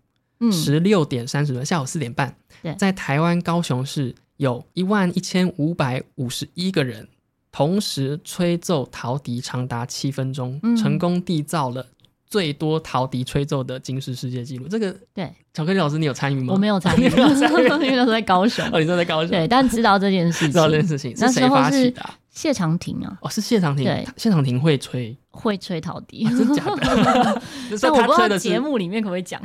[0.51, 2.35] 十六点三十分，下午四点半，
[2.79, 7.07] 在台湾高雄市有一万一千五百五十一个人。
[7.51, 11.85] 同时吹奏陶笛长达七分钟，成功缔造了
[12.25, 14.69] 最多陶笛吹奏的金氏世界纪录。
[14.69, 16.53] 这个对巧克力老师，你有参与吗？
[16.53, 18.65] 我没有参与， 因为那时候在高雄。
[18.71, 19.31] 哦，你在高雄。
[19.31, 22.01] 对，但知道这件事情，知道这件事情是谁发起的？
[22.29, 23.17] 谢长廷啊。
[23.21, 23.83] 哦，是谢长廷。
[23.83, 27.41] 对，谢长廷会吹，会吹陶笛，真假的？
[27.81, 29.41] 但我不知道节目里面可不可以讲。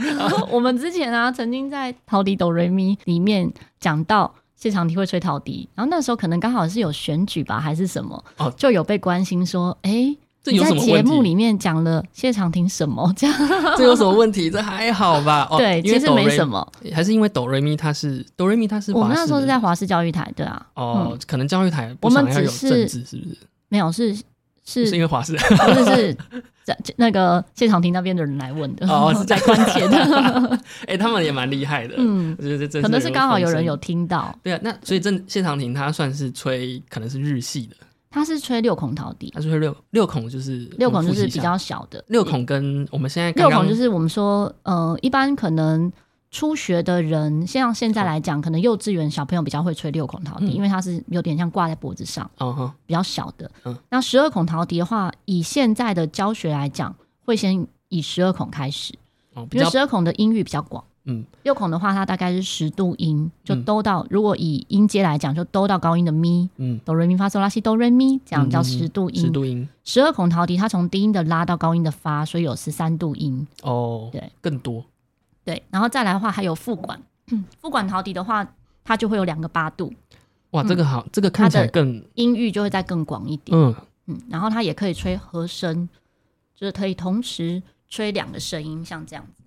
[0.49, 4.33] 我们之前啊，曾经在陶笛哆瑞咪里面讲到。
[4.57, 8.25] 谢长廷会吹陶笛，然后那时候可能刚好是有选举吧，还是什么，
[8.57, 10.17] 就有被关心说，哎，
[10.47, 13.13] 你在节目里面讲了谢长廷什么？
[13.17, 13.37] 这样
[13.77, 14.51] 这有什么问题？
[14.51, 15.47] 这还好吧？
[15.59, 23.39] 对，其实没什么，还是因为哆瑞咪他是哆瑞咪他是我们那时候是在华视教育台，对啊，哦，可能教育台我们只是是不是？
[23.69, 24.17] 没有是。
[24.69, 26.17] 是是因为华视，不是是
[26.67, 30.61] 在那个现场听那边的人来问的哦， 是在关切的。
[30.89, 34.37] 哎，他们也蛮厉害的，嗯，我觉得可能是刚好有人有听到。
[34.43, 37.77] 对啊，那所以正现场听他算是吹，可能是日系的。
[38.11, 42.05] 他是吹六孔陶笛，他是吹六六孔，就是六孔就是比较小的。
[42.09, 45.93] 六孔跟我们现在六孔就是我们说，呃，一般可能。
[46.31, 52.31] 初学的人，像现在来讲，可能幼稚园小朋友比较会吹六孔陶笛，因为它是有点像挂在脖子上，
[52.85, 53.51] 比较小的。
[53.89, 58.93] 那十二孔陶笛的话，以现在的教学来讲，会先以十二孔开始，
[59.53, 60.83] 因为十二孔的音域比较广。
[61.09, 64.05] 嗯，六孔的话，它大概是十度音，就兜到。
[64.11, 69.21] 如果以音阶来讲，就兜到高音的咪，嗯，哆瑞咪发嗦拉西哆瑞咪，这样叫十度音。
[69.23, 69.69] 十度音。
[69.85, 73.47] 十二孔陶笛，它从低音的拉到高音的发，所以有十三度音。
[73.63, 74.85] 哦，对，更多。
[75.47, 77.01] 对，然后再来的话，还有副管，
[77.61, 78.45] 副管陶笛的话，
[78.83, 79.95] 它就会有两个八度。
[80.51, 83.57] 哇，这个好，这个看起来更音域就会再更广一点。
[83.57, 83.73] 嗯
[84.07, 85.89] 嗯，然后它也可以吹和声，
[86.57, 89.45] 就是可以同时吹两个声音，像这样子。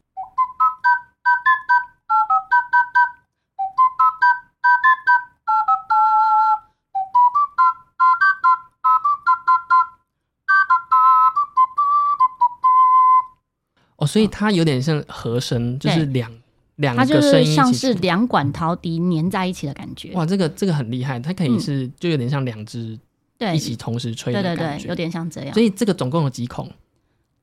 [14.10, 16.32] 所以它有点像和声，就是两
[16.78, 20.12] 两个声音像是两管陶笛粘在一起的感觉。
[20.14, 22.98] 哇，这个这个很厉害，它可以是就有点像两只
[23.38, 25.54] 对一起同时吹的感觉，对对对，有点像这样。
[25.54, 26.70] 所以这个总共有几孔？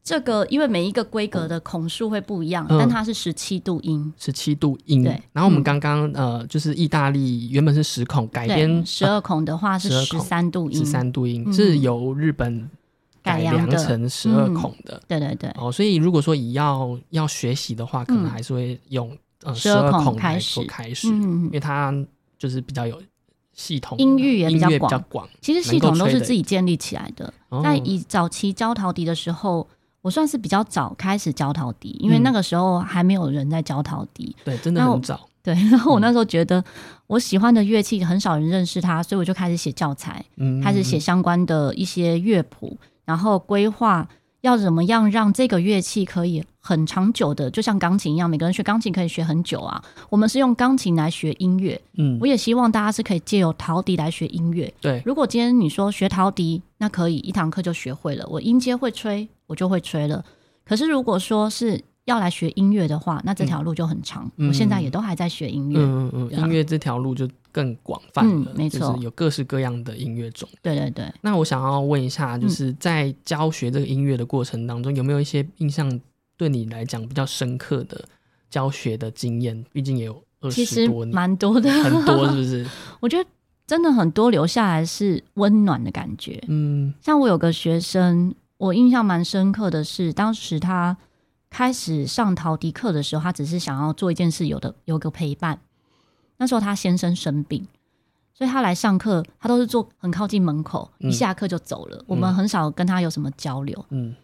[0.02, 5.02] 这个因为每一个规格的孔数会不一样，但它是十七度音，十七度音。
[5.02, 5.20] 对。
[5.32, 12.70] 然后我们刚刚呃，就是意大利原本是十孔，改编十二孔的话是十三度音，十三度音是由日本。
[13.26, 15.50] 改良成十二孔的，对对对。
[15.56, 19.10] 哦，所以如果说以要要学习的话，可能还是会用
[19.42, 21.92] 呃十二孔开始开始，因为它
[22.38, 23.02] 就是比较有
[23.52, 25.28] 系统，音域也比较广。
[25.40, 27.32] 其实系统都是自己建立起来的。
[27.64, 29.66] 在以早期教陶笛的时候，
[30.02, 34.36] 我算是比较早开始教陶笛，因为那个时候还没有人在教陶笛。
[34.44, 35.28] 对，真的很早。
[35.42, 36.62] 对，然后我那时候觉得
[37.06, 40.24] 我喜欢的乐器很少人认识它，所以我就开始写教材，
[40.60, 44.06] 开始写相关的一些乐谱，然后规划。
[44.42, 49.82] 要怎么样让这个乐器可以很长久的，就像钢琴一样，每个人学钢琴可以学很久啊。
[50.08, 54.72] 我们是用钢琴来学音乐，嗯，我也希望大家是可以借由陶笛来学音乐。
[54.80, 60.24] 对，如果今天你说学陶笛，那可以一堂课就学会了，我音阶会吹，我就会吹了。
[60.64, 64.30] 可是如果说是要来学音乐的话，那这条路就很长。
[64.36, 70.48] 我现在也都还在学音乐，嗯嗯，音乐这条路就更广泛了，没错，有各式各样的音乐种。
[70.62, 71.12] 对对对。
[71.20, 76.00] 那我想要问一下，就是在教学这个音乐的过程当中，有没有一些印象
[76.36, 78.02] 对你来讲比较深刻的
[78.48, 79.64] 教学的经验？
[79.72, 82.66] 毕竟也有二十多年，蛮多的，很多是不是？
[83.00, 83.28] 我觉得
[83.66, 86.40] 真的很多留下来是温暖的感觉。
[86.46, 90.96] 嗯，像我有个学生，我印象蛮深刻的是，当时他。
[91.56, 95.58] 开始上陶笛课的时候，他只是想要做一件事，有的有个陪伴。
[96.36, 97.66] 那时候他先生生病，
[98.34, 102.04] 所以他来上课，他都是坐很靠近门口，一下课就走了。
[102.06, 103.86] 我们很少跟他有什么交流。
[103.88, 104.14] 嗯，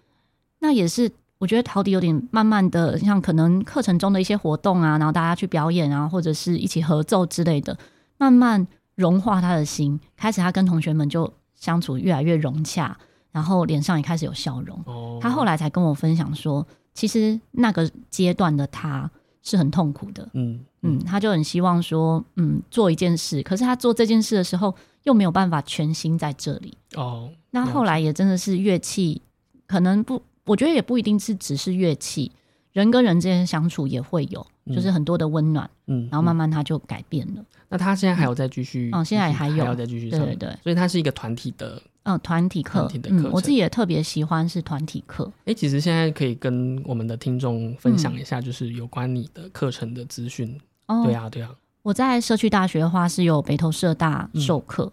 [0.59, 7.79] 那也是我觉得陶笛有点慢慢的，像可能课程中的一些活动啊，然后大家去表演啊，或者是一起合奏之类的，
[8.19, 9.99] 慢慢融化他的心。
[10.19, 12.95] 开始他跟同学们就相处越来越融洽，
[13.31, 14.79] 然后脸上也开始有笑容。
[14.85, 16.67] 哦，他后来才跟我分享说。
[16.95, 19.11] 其实那个阶段的他
[19.43, 24.75] 是很痛苦的，嗯嗯，他就很希望说，嗯，做一件事，可是他做这件事的时候
[25.05, 26.77] 又没有办法全心在这里。
[26.95, 27.31] 哦。
[27.51, 29.21] 那后来也真的是乐器，
[29.67, 32.31] 可能不，我觉得也不一定是只是乐器，
[32.73, 37.45] 人跟人之间相处也会有，就是很多的温暖，嗯，然后慢慢他就改变了。
[37.69, 39.65] 那他现在还有在继续，嗯，现在还有。
[39.65, 41.83] 要再继续对，对对，所以他是一个团体的。
[42.05, 45.31] 嗯，团体课，嗯，我自己也特别喜欢是团体课。
[45.45, 50.61] 哎，其实现在可以跟我们的听众分享一下，就是有关你的课程的资讯。
[50.87, 51.51] 哦，对啊，对啊。
[51.83, 54.91] 我在社区大学的话是有北投社大授课，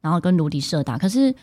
[0.00, 0.98] 然后跟卢迪社大。
[0.98, 1.34] 可是，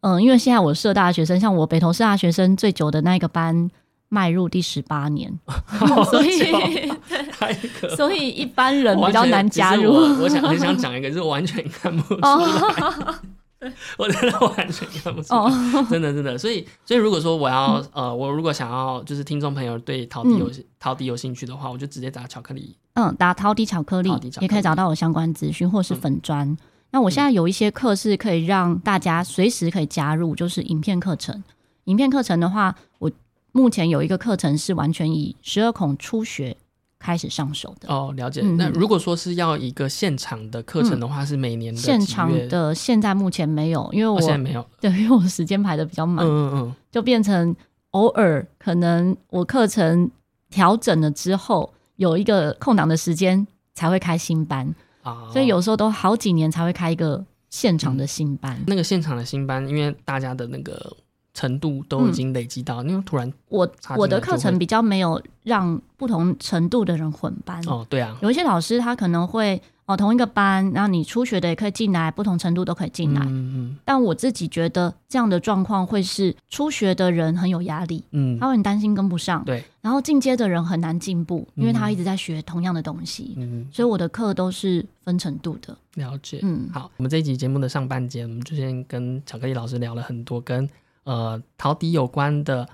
[0.00, 3.70] 嗯，因为现在我社大学生，像我北投社大学生最久的那个班
[4.08, 5.32] 迈入第十八年，
[6.10, 6.90] 所以
[7.96, 9.92] 所以一般人比较难加入。
[10.20, 13.14] 我想很想讲一个，是完全看不出来。
[13.98, 15.50] 我真的完全看不出来，
[15.88, 26.56] 真的真的，所以所以如果说我要呃，我如果想要就是听众朋友对陶笛有陶笛有兴趣的话，我就直接打巧克力，嗯，打陶笛巧克力也可以找到我相关资讯或是粉砖。
[26.90, 31.42] 那我现在有一些课是可以让大家随时可以加入，就是影片课程。
[31.84, 33.10] 影片课程的话，我
[33.52, 36.56] 目前有一个课程是完全以十二孔初学。
[37.02, 37.92] 开始上手的。
[37.92, 38.40] 哦，了解。
[38.42, 47.54] 那如果说是要一个现场的课程的话，是每年的现场的，现在目前没有，因为我现在没有，对，因为我时间排的比较满，嗯嗯嗯，就变成
[47.90, 50.10] 偶尔可能我课程
[50.48, 54.72] 调整了之后，有一个空档的时间才会开新班。
[55.02, 58.58] 啊，所以有时候都好几年才会开一个现场的新班。
[58.68, 60.96] 那个现场的新班，因为大家的那个。
[61.34, 67.62] 程度都已经累积到，因为突然我我的课程比较没有让不同程度的人混班。
[67.66, 90.68] 哦，对啊，有一些老师他可能会哦同一个班，然后你初学的也可以进来，不同程度都可以进来，嗯嗯，但我自己觉得这样的状况会是初学的人很有压力，嗯，他会很担心跟不上，对，然后进阶的人很难进步，因为他一直在学同样的东西，嗯，所以我的课都是分程度的，了解，嗯，好，我们这一集节目的上半节，我们就先跟巧克力老师聊了很多跟。
[91.04, 92.68] 呃，陶笛有关的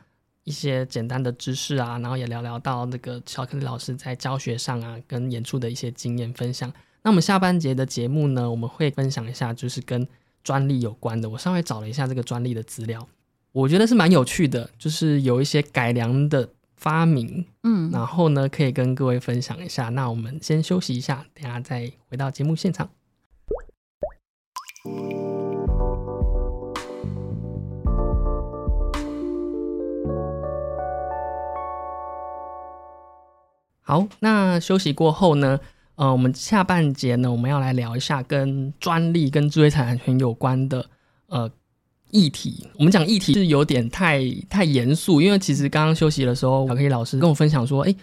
[0.45, 6.73] 一些简单的知识啊，然后也聊聊到那个巧克力老师在教学上啊，跟演出的一些经验分享。
[7.03, 10.07] 那我们下半节的节目呢，我们会分享一下就是跟
[10.43, 11.29] 专利有关的。
[11.31, 13.07] 我稍微找了一下这个专利的资料，
[13.53, 19.91] 我觉得是蛮有趣的，就是有一些改良的发明，嗯，然后呢可以跟各位分享一下。
[19.91, 22.91] 那我们先休息一下，等下再回到节目现场。
[33.89, 35.59] 好，那休息过后呢？
[35.95, 40.85] 呃，我们下半节呢，我们要来聊一下跟专利、跟知识产权有关的
[41.29, 41.51] 呃
[42.11, 42.67] 议题。
[42.79, 47.95] 我们讲议题是有点太太严肃，因为其实刚刚休息的时候，小克力老师跟我分享说，哎，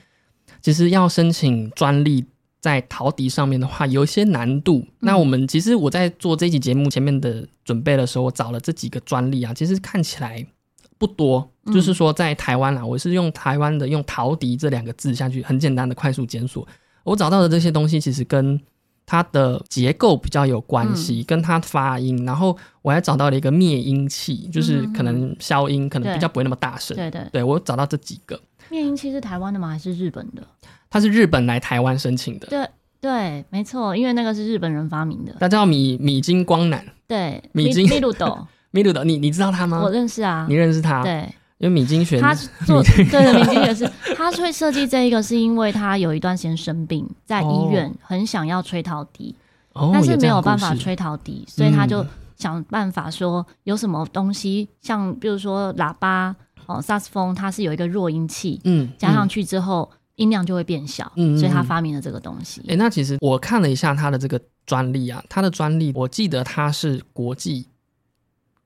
[0.59, 2.25] 其实要申请专利
[2.59, 4.83] 在陶笛上面的话，有一些难度。
[5.01, 10.47] 那我们其实我在做这期节目前面的准备的时候，我找了这几个专利啊，其实看起来。
[10.97, 16.67] 不多，就是说在台湾啦，我是用台湾的用陶笛这两个字下去，很简单的快速检索，
[17.03, 18.59] 我找到的这些东西其实跟
[19.05, 22.25] 它的结构比较有关系，跟它发音。
[22.25, 26.95] 然后我还找到了一个灭音器，就是可能消音，可能比较不会那么大声。
[26.95, 28.39] 对对，对我找到这几个。
[28.69, 29.69] 灭音器是台湾的吗？
[29.69, 30.41] 还是日本的？
[30.89, 32.47] 它是日本来台湾申请的。
[32.47, 32.67] 对
[32.99, 35.35] 对，没错，因为那个是日本人发明的。
[35.39, 36.83] 他叫米米津光南。
[37.05, 38.47] 对，米津米鲁斗。
[38.75, 39.79] 米鲁的，你你知道他吗？
[39.81, 40.45] 我认识啊。
[40.49, 41.01] 你认识他？
[41.01, 41.33] 对。
[41.57, 42.35] 因为米津玄， 他
[42.65, 49.33] 做对的，米津玄是他会设计这一个，是因为他有一段时间生病，在医院很想要吹陶笛，
[49.73, 56.35] 但是没有办法吹陶笛，所以他就想办法说有什么东西，像比如说喇叭
[56.65, 62.61] 哦，萨斯风，它是有一个弱音器，嗯，加上去之后音量就会变小，嗯，所以他发明了这个东西。
[62.67, 67.65] 哎，那其实我看了一下他的这个专利啊，他的专利我记得他是国际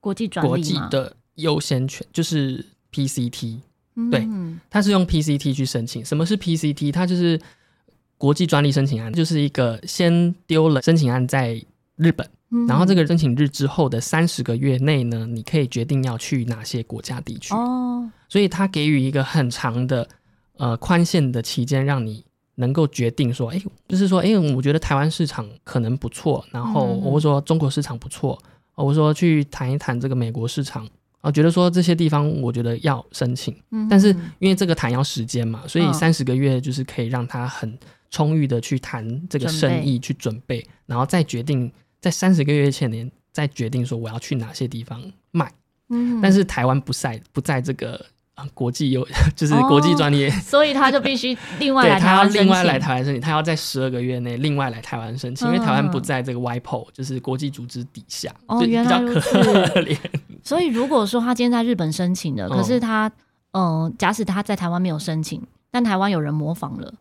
[0.00, 2.66] 国际专利的优先权，就是。
[2.92, 3.60] PCT，
[4.10, 4.28] 对，
[4.68, 6.04] 它是用 PCT 去申请。
[6.04, 6.92] 什么是 PCT？
[6.92, 7.40] 它就是
[8.18, 12.28] 国际专利申请案，就是一个先丢了申请案在日本，
[12.66, 17.54] 然后这个申请日之后的三十个月内呢，你可以决定要去哪些国家地区。
[17.54, 20.08] 哦，所以它给予一个很长的
[20.56, 22.24] 呃宽限的期间，让你
[22.56, 28.36] 能够决定说，哎，就是说，哎，我觉得台湾市场可能不错，然后我会说中国市场不错，
[28.74, 30.88] 我说去谈一谈这个美国市场。
[31.22, 33.54] 啊，觉得说这些地方，我觉得要申请，
[33.90, 37.78] 但是因为这个谈要时间嘛，所以三十个月就是可以让他很
[38.10, 44.98] 充裕的去谈这个生意，去准备，然后再决定在三十个月前年再决定说我要去哪些地方
[45.30, 45.52] 卖。
[45.90, 48.02] 嗯，但是台湾不在不在这个。
[48.54, 59.98] 国际有 就是国际专利，所以他就必须 另外来台湾另外来台湾申请，他要在十二个月内另外来台湾申请，因为台湾不在这个 WIPO 就是国际组织底下，哦，原来如此。
[60.42, 63.10] 所以如果说他今天在日本申请的，可是他
[63.52, 66.94] 嗯，假使他在台湾没有申请，但台湾有人模仿了，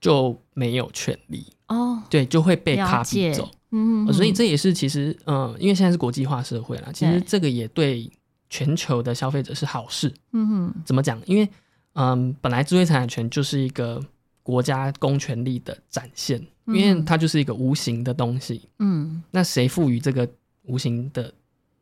[0.00, 1.46] 就没有权利。
[1.68, 3.48] 哦，对，就会被卡比走。
[3.72, 8.10] 嗯，所以这也是其实嗯，因为现在是国际化社会了，其实这个也对。
[8.56, 11.20] 全球的消费者是好事，嗯哼，怎么讲？
[11.26, 11.46] 因为，
[11.92, 14.02] 嗯，本来智慧财产权就是一个
[14.42, 20.26] 国家公权力的展现，因为它就是一个无形的东西，嗯，那谁赋予这个
[20.62, 21.30] 无形的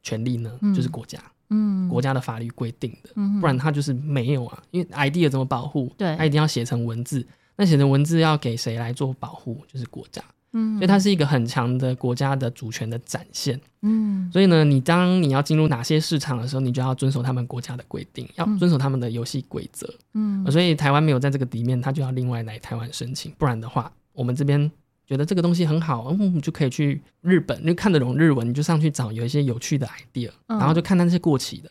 [0.03, 0.51] 权利呢？
[0.75, 3.11] 就是国家，嗯，国家的法律规定的，
[3.41, 4.61] 不然它就是没有啊。
[4.73, 5.95] 因为 idea 怎么保护？
[5.97, 9.63] 对，它一定要写成文字，那写成文字要给谁来做保护？
[9.73, 10.21] 就是国家。
[10.57, 13.61] 嗯，所以它是一个很强的国家的主权的展现。
[13.83, 19.93] 嗯，所以呢，你当你要进入哪些市场的时候，你就要遵守他们国家的规定，要遵守他们的游戏规则。
[20.15, 24.71] 嗯，所以台湾没有在这个底面，他就要另外来台湾申请，不然的话，我们这边
[25.07, 31.71] 觉得这个东西很好，嗯，就可以去日本，就看得懂日文，你就上去找有一些有趣的 idea，然后就看那些过期的，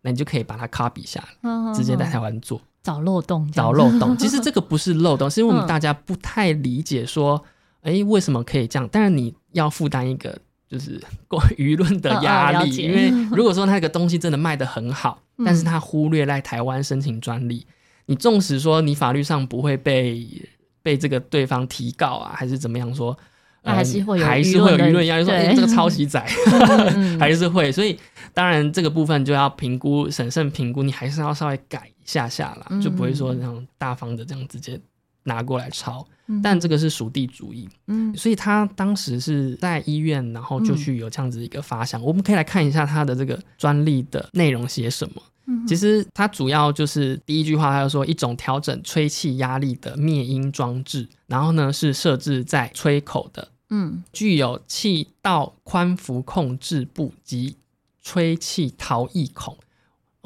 [0.00, 4.16] 那你就可以把它 copy 下来，直接在台湾做，找漏洞，找漏洞。
[4.16, 7.44] 其实这个不是漏洞，是因为我们大家不太理解说。
[7.86, 8.88] 哎，为什么可以这样？
[8.90, 10.36] 但是你要负担一个
[10.68, 11.00] 就是
[11.56, 17.64] 舆论的压力，因为 如果说那个东西真的卖的很好，但是他忽略在台湾申请专利，
[18.06, 20.26] 你纵使说你法律上不会被
[20.82, 23.16] 被这个对方提告啊，还是怎么样说，
[23.62, 26.20] 还是会有还是会有舆论压力，说哎这个抄袭仔
[27.20, 27.96] 还是会，所以
[28.34, 34.80] 当然这个部分就要评估审慎评估，你还是要稍微改一下下啦，就不会说那种大方的这样直接
[35.26, 36.04] 拿过来抄。
[36.42, 42.02] 但这个是属地主义，嗯，所以他当时是在医院，然后就去有这样子一个发想。
[42.02, 45.22] 我们可以来看一下他的这个专利的内容写什么。
[45.68, 57.56] 其实它主要就是第一句话，他就说一种调整吹气压力的灭音装置，然后呢是设置在吹口的，嗯，具有气道宽幅控制部及
[58.02, 59.56] 吹气逃逸孔。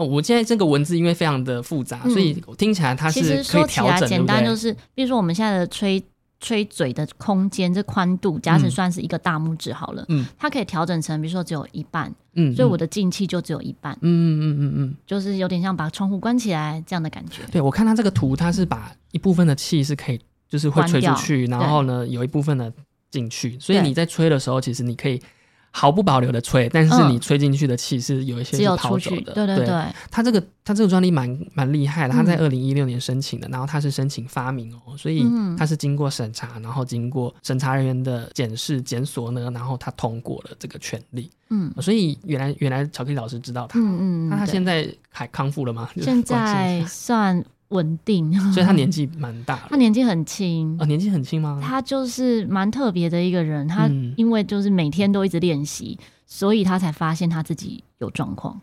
[0.05, 6.03] 我现在这个文字因为非常的复杂，所以听起来它是可以调整，简单就是，比如说我们现在的吹
[6.41, 17.43] 吹嘴的空间，这宽度，假使算是一个大拇指好了，嗯，它可以调整成，比如说只有一半，嗯，所以我的进气就只有一半，嗯嗯嗯嗯嗯，就是有点像把窗户关起来这样的感觉。
[17.53, 22.73] 对，我看它这个图，它是把一部分的气是可以，就是会吹出去，然后呢有一部分的
[23.11, 25.21] 进去，所以你在吹的时候，其实你可以。
[25.71, 29.33] 毫不保留的吹，但是你吹进去的气是有一些是跑走的。
[29.33, 35.25] 对对对，他这个他这个专利蛮蛮厉害的，他在二零一六年申请的，然后他是申请发明哦，所以
[35.57, 41.31] 他是经过审查，然后经过审查人员的检视检索呢，然后他通过了这个权利。
[41.51, 45.89] 嗯，所以原来原来巧克力老师知道他，嗯嗯，那他现在还康复了吗？
[46.01, 47.45] 现在 算。
[47.71, 49.57] 稳定，所以他年纪蛮大。
[49.69, 51.61] 他年纪很轻啊，年纪很轻吗？
[51.63, 53.67] 他就是蛮特别的一个人。
[53.67, 58.61] 他因为就是每天都一直练习，所以他才发现他自己有状况。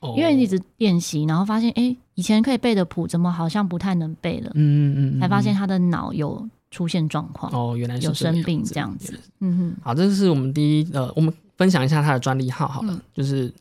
[0.00, 4.50] 哦，因为一直练习，然后发现，哎，以前可以背的谱，怎么好像不太能背了？
[4.54, 9.18] 嗯嗯嗯，才发现他的脑有出现状况哦，原来是有生病这样子。
[9.40, 13.52] 嗯哼，好，这是我们第一呃，我们分享一下他的专利号好了，就是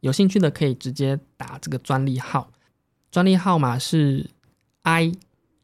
[0.00, 2.46] 有兴趣的可以直接打这个专利号，
[3.10, 4.28] 专利号码是
[4.82, 5.12] I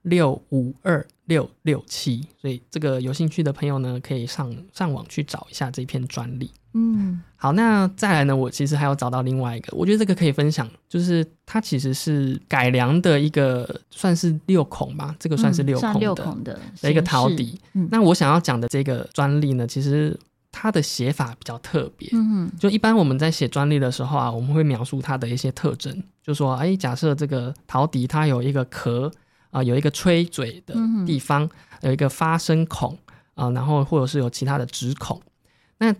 [0.03, 6.51] 六五二六六七，所以这个有兴趣的朋友呢，可以上上网去找一下这篇专利。
[6.77, 8.35] 嗯，好，那再来呢？
[8.35, 17.61] 我其实还要找到另外一个，我觉得这个可以分享，就是它其实是改良的一个，算是六孔吧，这个算是六孔的的一个陶笛。
[17.91, 20.19] 那我想要讲的这个专利呢，其实
[20.57, 22.09] 它的写法比较特别。
[22.13, 29.11] 嗯，就一般我们在写专利的时候啊，我们会描述它的一些特征，就说，哎，假设这个陶笛它有一个壳
[29.51, 30.75] 啊，有一个吹嘴的
[31.05, 31.51] 地方，
[31.81, 32.97] 有一个发声孔
[33.35, 35.21] 啊，然后或者是有其他的指孔，
[35.79, 35.93] 那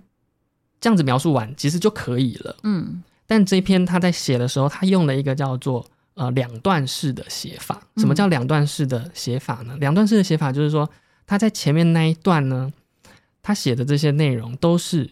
[0.81, 2.57] 这样子描述完其实就可以了。
[2.63, 5.85] 嗯，但这篇他在写的时候，他用了一个叫做
[6.15, 7.83] 呃两段式的写法。
[7.97, 9.77] 什么叫两段式的写法呢？
[9.81, 10.89] 两段式的写法就是说，
[11.27, 12.73] 他在前面那一段呢，
[13.45, 15.09] 他写的这些内容都是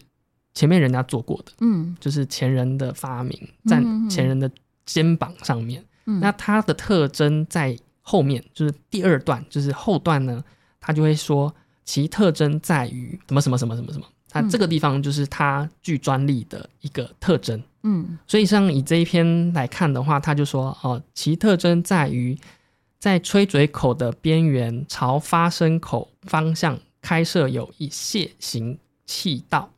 [0.53, 1.51] 前面人家做过的。
[1.61, 4.51] 嗯，就是前人的发明，在前人的
[4.85, 5.81] 肩膀上面。
[6.19, 10.43] 那它的特征在后面，就是第二段，就是后段呢，
[10.81, 11.53] 他就会说
[11.85, 14.05] 其特征在于什么什么什么什么什么。
[14.33, 22.35] 那这个地方就是它具专利的一个特征，嗯，所以像以这一篇来看的话，他就说，哦，其特征在于
[22.99, 29.69] 在吹嘴口的边缘朝发声口方向开设有一楔形气道，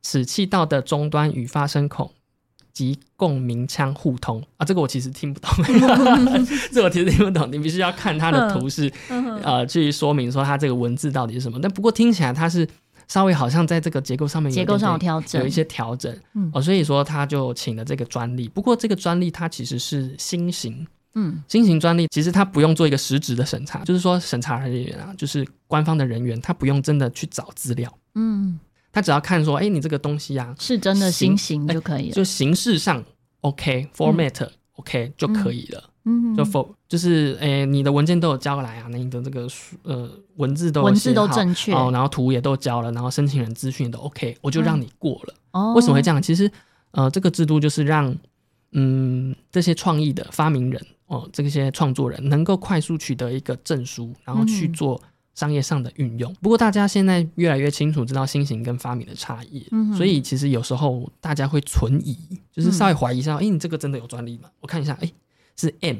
[0.00, 2.10] 此气道的终端与发声孔
[2.72, 4.42] 及共鸣腔互通。
[4.56, 5.50] 啊，这个我其实听不懂，
[6.72, 8.90] 这我其实听不懂，你必须要看它的图示，
[9.42, 11.58] 呃，去说明说它这个文字到底是什么。
[11.60, 12.66] 但不过听起来它是。
[13.08, 18.48] 稍微好像在这个结构上面结构上有调整，有一些调整，嗯，哦，所以说他就请了这个专利。
[18.48, 28.58] 不过这个专利它其实是新型，嗯，新型专利其实它不用做一个实质的审查，就是说审查人员啊，就是官方的人员，他不用真的去找资料，嗯，
[28.92, 33.04] 他只要看说，哎，你这个东西啊是真的新型就可以了，就形式上
[33.42, 35.84] OK，format OK 就可以了。
[36.04, 39.46] 嗯，就否就是诶，你的文件都有交来啊，那你的这个
[39.84, 41.72] 呃文字都文字都正确。
[41.72, 45.34] 哦，然后图也都交了，然后申请人资讯都 OK，我就让你过了。
[45.52, 46.20] 哦，为什么会这样？
[46.20, 46.50] 其实
[46.90, 48.12] 呃，这个制度就是让
[48.72, 55.00] 嗯这些创意的发明人哦，这些创作人能够快速取得一个证书，然后去做
[55.34, 56.34] 商业上的运用。
[56.42, 62.16] 不过大家现在越来越清楚知道新型跟发明的差异，所以其实有时候大家会存疑，
[62.50, 64.48] 就是稍微怀疑一下，哎，你这个真的有专利吗？
[64.60, 65.12] 我看一下，哎。
[65.54, 65.98] 是 M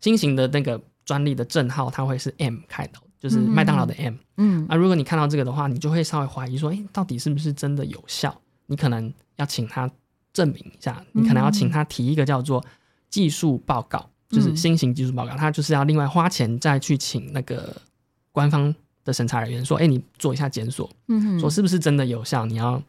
[0.00, 4.14] 新型的那个专利的证号，它会是 M 开头，就是麦当劳的 M。
[4.36, 8.40] 嗯，啊，如果你看到这个的话，你就会稍微怀疑说，哎，到底是不是真的有效？
[8.66, 9.90] 你可能要请他
[10.32, 12.64] 证明一下，你可能要请他提一个叫做
[13.10, 17.74] 技术报告，就是新型技术报告，他就是要另外花钱再去请那个
[18.32, 18.74] 官方
[19.04, 22.44] 的审查人员说，哎，你做一下检索，嗯，说是不是真的有效？
[22.44, 22.82] 你要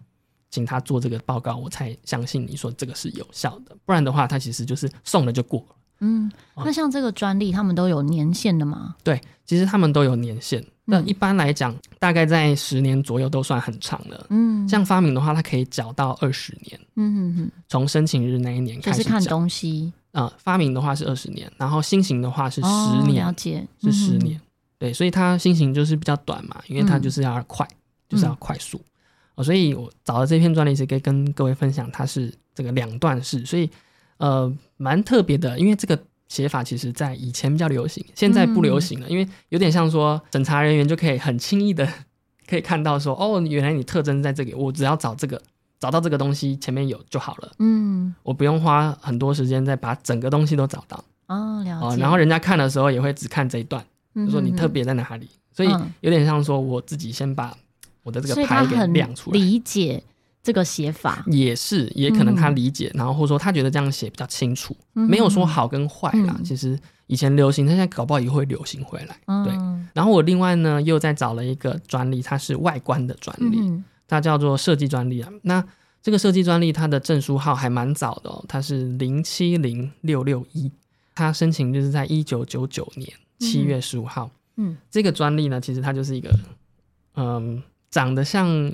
[0.49, 5.75] 请他做这个报告，我才相信你说这个是有效的，不然的话，他其实就是送了就过了。
[5.99, 8.95] 嗯，那像这个专利，他们都有年限的吗？
[9.03, 10.63] 对，其实他们都有年限。
[10.85, 14.27] 那一般来讲，大概在十年左右都算很长了。
[14.29, 16.79] 嗯，像发明的话，它可以缴到二十年。
[16.95, 19.91] 嗯哼哼，从申请日那一年开始看东西。
[20.19, 23.25] 啊，发明的话是二十年，然后新型的话是十年。
[23.25, 24.39] 了解，是十年。
[24.79, 27.67] 对，所以它新型就是比较短嘛，因为它就是要快，
[28.09, 28.81] 就是要快速。
[29.35, 33.69] 哦，所以我找的这篇专利是可以跟各位分享，它是这个两段式，所以。
[34.19, 35.95] 呃，蛮特别的，因为这个
[36.27, 39.07] 写法其实在以前比较流行，现在不流行了。
[39.07, 41.87] 因为有点像说，审查人员就可以很轻易的
[42.49, 45.39] 可以看到说，哦，原来你特征在这里，我只要找这个，
[45.79, 47.51] 找到这个东西前面有就好了。
[47.59, 51.03] 嗯，我不用花很多时间再把整个东西都找到。
[51.27, 52.01] 哦，了解。
[52.01, 53.83] 然后人家看的时候也会只看这一段，
[54.15, 55.29] 就说你特别在哪里。
[55.51, 55.69] 所以
[56.01, 57.55] 有点像说，我自己先把
[58.03, 60.03] 我的这个牌给亮出来，理解。
[60.43, 66.39] 这个写法也是，也可能他理解，然后或者说他觉得这样写比较清楚，没有说好跟坏啦。
[66.41, 69.19] 其实以前流行，他现在搞不好也会流行回来。
[69.43, 69.53] 对，
[69.93, 73.59] 然后我另外呢又再找了一个专利，它是外观的专利，
[74.07, 75.31] 它叫做设计专利啊。
[75.43, 75.63] 那
[76.01, 80.71] 这个设计专利它的证书号还蛮早的哦，它是零七零六六一，
[81.13, 84.31] 它申请就是在一九九九年七月十五号。
[84.55, 86.33] 嗯，这个专利呢，其实它就是一个，
[87.15, 88.73] 嗯，长得像。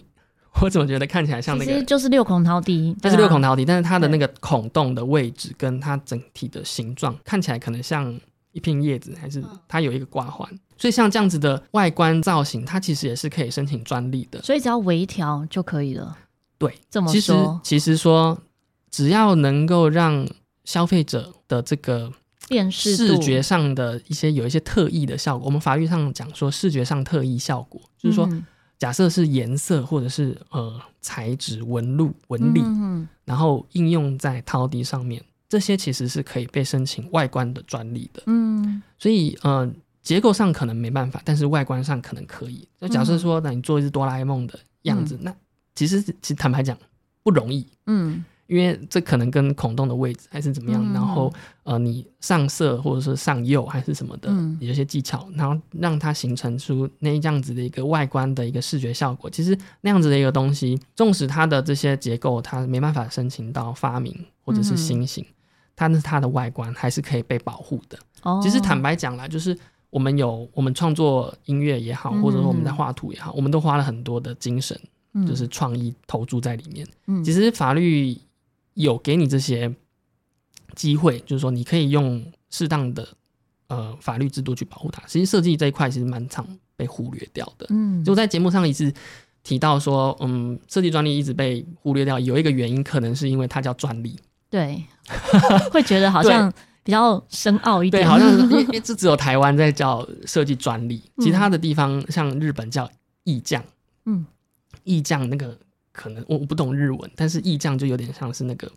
[0.61, 1.83] 我怎么觉得看起来像那个？
[1.83, 8.15] 就是六孔陶笛，它是六孔陶笛，但是它的那个孔洞的位置跟它整体的形状看起来可能像
[8.53, 10.49] 一片叶子，还是它有一个挂环。
[10.77, 14.41] 所以像这样子的外观造型，它其实也是可以申请专利的。
[14.41, 16.17] 所以只要微调就可以了。
[16.57, 18.41] 对，这么说，其实说
[18.89, 20.27] 只要能够让
[20.63, 22.11] 消费者的这个
[22.47, 25.45] 辨识视觉上的一些有一些特异的效果。
[25.45, 28.29] 我们法律上讲说视觉上特异效果，就是说
[28.77, 35.23] 假设是颜色或者是呃材质纹路纹理，嗯然后应用在陶笛上面，
[35.53, 38.23] 这些其实是可以被申请外观的专利的。
[38.25, 42.67] 嗯，所以呃结构上可能没办法，但是外观上可能可以。
[42.81, 45.31] 就假设说，那你做一只哆啦 A 梦的样子，那
[45.75, 46.75] 其实其实坦白讲
[47.21, 47.67] 不容易。
[47.85, 48.25] 嗯。
[48.47, 51.33] 因为这可能跟孔洞的位置还是怎么样，然后
[51.63, 54.29] 呃，你上色或者是上釉还是什么的，
[54.59, 59.29] 有些技巧，然后让它形成出那样子的一个外观的一个视觉效果。
[59.29, 65.25] 其实那样子的一个东西，纵使它的这些结构它没办法申请到发明或者是新型，
[65.75, 67.97] 但是它的外观还是可以被保护的。
[68.41, 69.57] 其实坦白讲啦，就是
[69.89, 74.79] 我们有我们创作音乐也好，或者说我们在画图也好，我们都花了很多的精神，
[75.27, 76.87] 就是创意投注在里面。
[77.07, 78.17] 嗯其实法律。
[78.75, 79.71] 有给你这些
[80.73, 83.07] 机会，就是说你可以用适当的
[83.67, 84.99] 呃法律制度去保护它。
[85.05, 86.43] 其实设计这一块其实蛮常
[86.75, 87.67] 被忽略掉的。
[87.69, 88.91] 嗯，就在节目上一直
[89.43, 94.19] 提到说，嗯，设计专利一直被忽略掉，有一个原因可能是因为它叫专利。
[94.53, 94.85] 对，
[95.73, 98.03] 会觉得好像比较深奥一点。
[98.03, 102.87] 对，好像 因为这只有台湾在叫设计专利，其他的地方像日本叫
[103.23, 103.63] 意匠。
[104.05, 104.25] 嗯，
[104.83, 105.57] 意匠那个。
[105.95, 108.67] 可能我我不懂日文，但是意匠就有点像是那个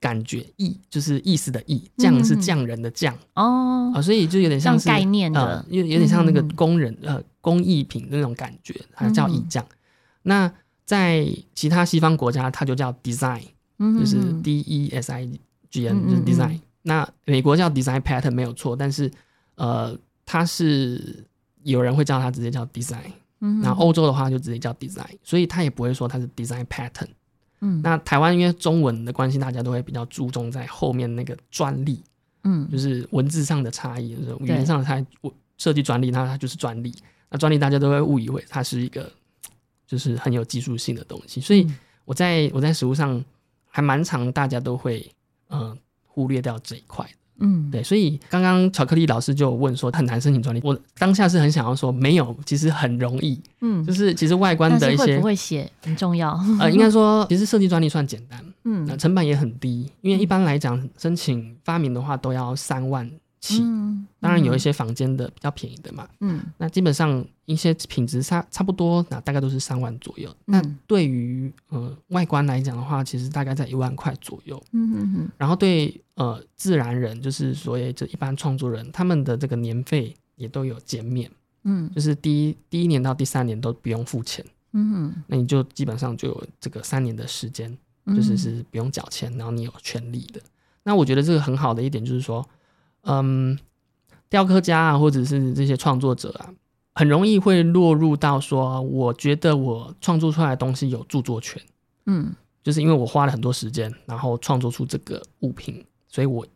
[0.00, 3.14] 感觉意，就是意思的意，匠是匠人的匠。
[3.34, 9.62] 哦啊，所以就有点像是概念的，有有点像那个工人呃工艺品的那种感觉，它叫意匠。
[10.22, 10.50] 那
[10.86, 13.42] 在其他西方国家，它就叫 design，
[13.98, 15.28] 就是 D E S I
[15.70, 16.60] G N，就是 design。
[16.82, 19.10] 那美国叫 design pattern 没有错，但是
[19.54, 21.24] 呃，它是
[21.62, 23.12] 有人会叫它直接叫 design。
[23.60, 27.08] 那欧洲的话就直接叫 design，所以它也不会说它是 design pattern。
[27.60, 32.00] 嗯，那台湾因为中文的关系，大家都会比较注重在后面那个专利，
[32.44, 35.04] 嗯，就是文字上的差异，就是语言上的差
[35.58, 36.94] 设计专利，那它就是专利。
[37.30, 39.10] 那专利大家都会误以为它是一个
[39.88, 41.66] 就是很有技术性的东西，所以
[42.04, 43.24] 我在我在实物上
[43.72, 45.10] 还蛮常，大家都会
[45.48, 47.04] 嗯忽略掉这一块。
[47.44, 53.40] 嗯，对，所以刚刚巧克力老师就问说很难申请专利，我当下是很想要说没有，其实很容易。
[53.62, 56.38] 嗯，就是其实外观的一些会不会写很重要。
[56.60, 63.10] 呃，应该说其实设计专利算简单，嗯，那成本也很低，因为一般来讲申请发明的话都要三万。
[63.42, 63.60] 起，
[64.20, 70.32] 当然有一些房间的比较便宜的嘛，嗯，那基本上一些品质差差不多，那大概都是三万左右。
[70.44, 75.30] 那对于呃外观来讲的话，其实大概在一万块左右，嗯嗯嗯。
[75.36, 81.28] 然后对呃自然人，就是所谓这一般创作人，他们的这个年费也都有减免，
[81.64, 87.76] 嗯，就是第一第一年到第三年都不用付钱，嗯嗯，那你就基本上就有这个三年的时间，
[88.06, 90.40] 就是是不用缴钱，然后你有权利的。
[90.84, 92.48] 那我觉得这个很好的一点就是说。
[93.02, 93.58] 嗯，
[94.28, 96.54] 雕刻家啊，或者是这些创作者啊，
[96.94, 101.60] 很容易会落入到说，我觉得我创作出来的东西有著作权，
[102.06, 106.46] 嗯，就是因为我花了很多时间，然后创作出这个物品，所以我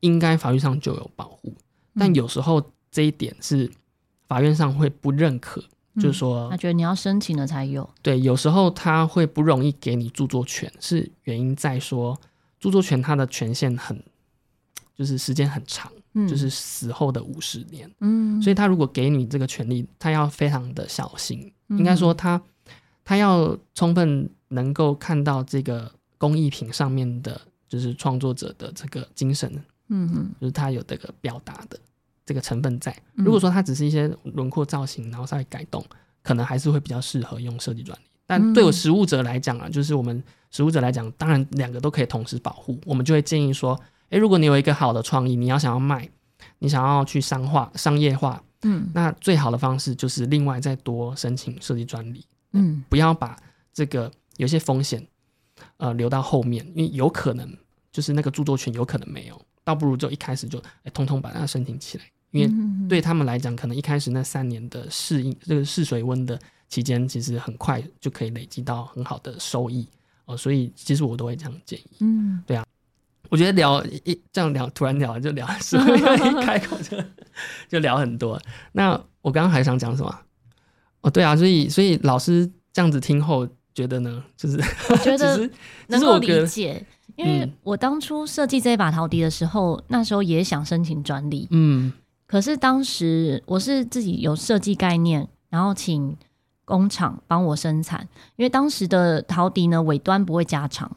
[0.00, 1.54] 应该法律上就有保护。
[1.96, 3.70] 但有时候这一点是
[4.28, 5.62] 法院上会不认可，
[5.96, 7.88] 就是说，他觉得你要申请了才有。
[8.02, 12.20] 对，有时候他会不容易给你著作权，是原因在说
[12.60, 14.02] 著作权它的权限很。
[14.94, 15.90] 就是时间很长，
[16.28, 21.52] 就是死后的五十年，嗯，所以他如果给你这个权利，他要非常的小心。
[21.70, 22.40] 应该说，他
[23.04, 29.50] 他要充分能够看到这个工艺品上面的，就是创作者的这个精神，
[29.88, 31.76] 嗯嗯，就是他有这个表达的
[32.24, 32.96] 这个成分在。
[33.14, 35.84] 如果说他只是一些轮廓造型，然后稍微改动，
[36.22, 38.04] 可能还是会比较适合用设计专利。
[38.26, 40.22] 但对我实物者来讲啊，就是我们
[40.52, 43.76] 实物者来讲，当然两个都可以同时保护，我们就会建议说。
[44.14, 46.08] 诶，如果你有一个好的创意，你要想要卖，
[46.60, 53.36] 你想要去商化、商业化，嗯，那最好的方式就是另外再多申请设计专利，嗯，不要把
[53.72, 55.04] 这个有些风险，
[55.78, 57.58] 呃，留到后面，因为有可能
[57.90, 60.62] 就是那个著作权有可能没有，倒不如就一开始就
[60.92, 66.38] 通通把它申请起来，因为对他们来讲，可能一开始那三年的适应这个试水温的
[66.68, 69.88] 期间，其实很快就可以累积到很好的收益，
[70.26, 72.64] 哦，所以其实我都会这样建议，嗯，对啊。
[73.34, 76.96] 我觉得聊一这样聊，突然聊就聊，一开口就
[77.68, 78.40] 就聊很多。
[78.70, 80.18] 那我刚刚还想讲什么？
[81.00, 84.56] 哦，对啊，所以所以老师这样子听后觉得呢，就是
[85.02, 85.50] 觉得
[85.88, 91.92] 能够理解，因为我当初设计这把陶笛的时候，那时候也想申请专利，嗯，
[92.28, 96.16] 可是当时我是自己有设计概念，然后请
[96.64, 98.06] 工厂帮我生产，
[98.36, 100.88] 因为当时的陶笛呢尾端不会加长。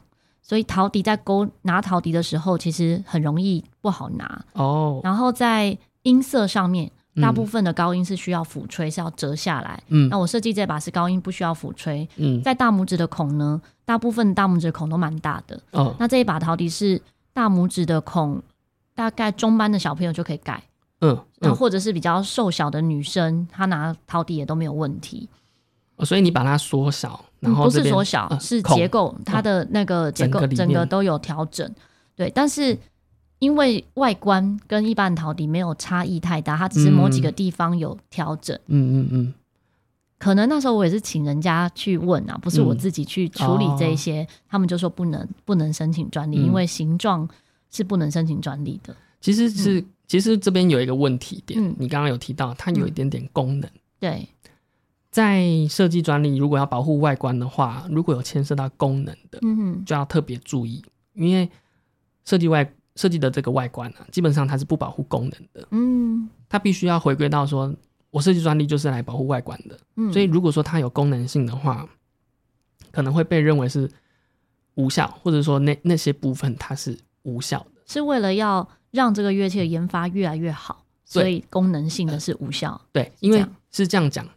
[0.42, 5.00] 所以陶笛在勾拿陶笛的时候，其实很容易不好拿哦。
[5.04, 9.82] 然后在音色上面，大部分的高音是需要抚吹，是要折下来。
[9.88, 12.08] 嗯，那我设计这把是高音不需要抚吹。
[12.16, 15.60] 嗯，在大拇指的孔呢，大部分大拇指的孔都蛮大的。
[15.72, 17.00] 哦，那这一把陶笛是
[17.32, 18.40] 大拇指的孔，
[18.94, 20.62] 大概中班的小朋友就可以改。
[21.00, 25.28] 嗯，那或者是比较瘦小的女生，她拿陶笛也都没有问题。
[25.96, 31.70] 哦所以你把它缩小，然后不是缩小，是结构，它的那个结构整个都有调整。
[32.16, 32.76] 对，但是
[33.38, 38.58] 因为外观跟一般陶笛没有差异太大，它只是某几个地方有调整。
[38.66, 39.34] 嗯嗯嗯。
[40.18, 47.28] 可能那时候我也是请人家去问啊，不是我自己去处理这些，他们就说不能不能申请专利，因为形状
[47.70, 48.92] 是不能申请专利的。
[49.20, 53.70] 其实是，其实这边有一个问题点，你刚刚有提到，它有一点点功能。
[54.00, 54.26] 对。
[55.10, 60.84] 在设计专利，如果要保护外观的话，如果有牵涉到功能的，嗯就要特别注意，
[61.14, 61.48] 因为
[62.24, 67.74] 设计外设计的这个外观啊，基本上它是不保护功能的，嗯，它必须要回归到说，
[68.10, 71.88] 我设计专利就是来保护外观的，嗯，所以如果说它有功能性的话，
[72.92, 73.90] 可能会被认为是
[74.74, 84.28] 无效，或者说那那些部分它是无效的，是为了要让这个乐器的研发越来越好，所以功能性的是无效，对，因为是这样讲。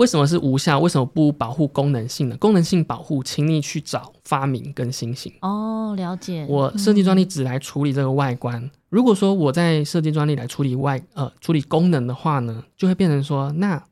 [0.00, 0.80] 为什么是无效？
[0.80, 2.36] 为什么不保护功能性呢？
[2.38, 5.30] 功能性保护，请你去找发明跟新型。
[5.42, 6.46] 哦，了解。
[6.48, 8.70] 我设计专利只来处理这个外观。
[8.88, 13.84] 如果说我在设计专利来处理外呃处理功能的话呢，就会变成说，那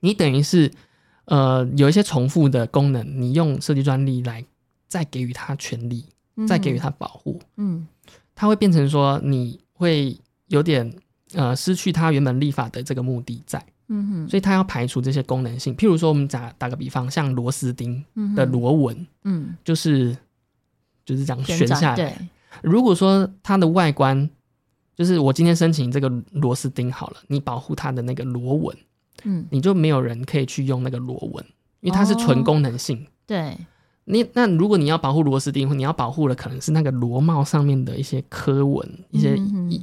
[0.00, 0.70] 你等于是
[1.24, 4.44] 呃有一些重复的功能，你用设计专利来
[4.86, 6.04] 再给予它权利，
[6.46, 7.40] 再给予它保护。
[7.56, 7.88] 嗯，
[8.34, 10.94] 它会变成说你会有点
[11.32, 13.64] 呃失去它原本立法的这个目的在。
[13.92, 18.02] 嗯哼，所以它要排除这些功能性，譬如说我们打打个比方，像螺丝钉
[18.36, 20.16] 的螺纹，嗯，就是
[21.04, 22.30] 就是这样旋下来。
[22.62, 24.30] 如果说它的外观，
[24.94, 28.76] 就是我今天申请这个螺丝钉好了，你保护它的那个螺纹，
[29.24, 31.44] 嗯，你就没有人可以去用那个螺纹，
[31.80, 33.04] 因为它是纯功能性。
[33.26, 33.56] 对，
[34.04, 39.36] 你那如果你要保护螺丝钉，你要保护的可能是那个螺帽上面的一些刻纹，一些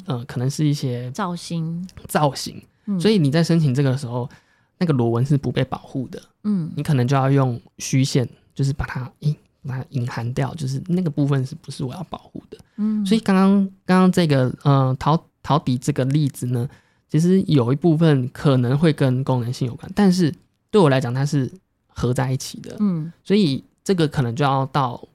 [0.05, 1.86] 呃，可能是一些造型。
[2.08, 2.62] 造型。
[3.00, 4.30] 所以你在申请这个的时候，
[4.78, 6.22] 那个螺纹是不被保护的。
[6.44, 9.36] 嗯，你可能就要用虚线，就是把它隐
[9.66, 12.58] 把它隐含掉，就是那个部分是不是我要保护的？
[12.78, 13.50] 嗯，所以刚刚
[13.86, 16.70] 刚刚这个呃陶陶底这个例子呢，
[17.10, 20.34] 其实有一部分可能会跟功能性有关，但是
[20.72, 21.52] 对我来讲它是
[21.88, 22.78] 合在一起的。
[22.80, 25.08] 嗯，所以这个可能就要到。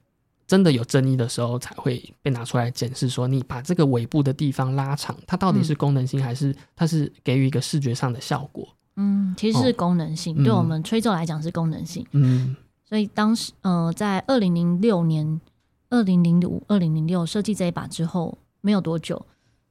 [0.53, 8.67] 真的有争议的时候，才会被拿出来检视，说你把这个尾部的地方拉长，它到底是功能性还是它是给予一个视觉上的效果？
[8.95, 12.05] 嗯，其实是功能性，对我们吹奏来讲是功能性。
[12.11, 12.55] 嗯，
[12.87, 15.41] 所以当时呃，在二零零六年、
[15.89, 19.25] 二零零五、二零零六设计这一把之后，没有多久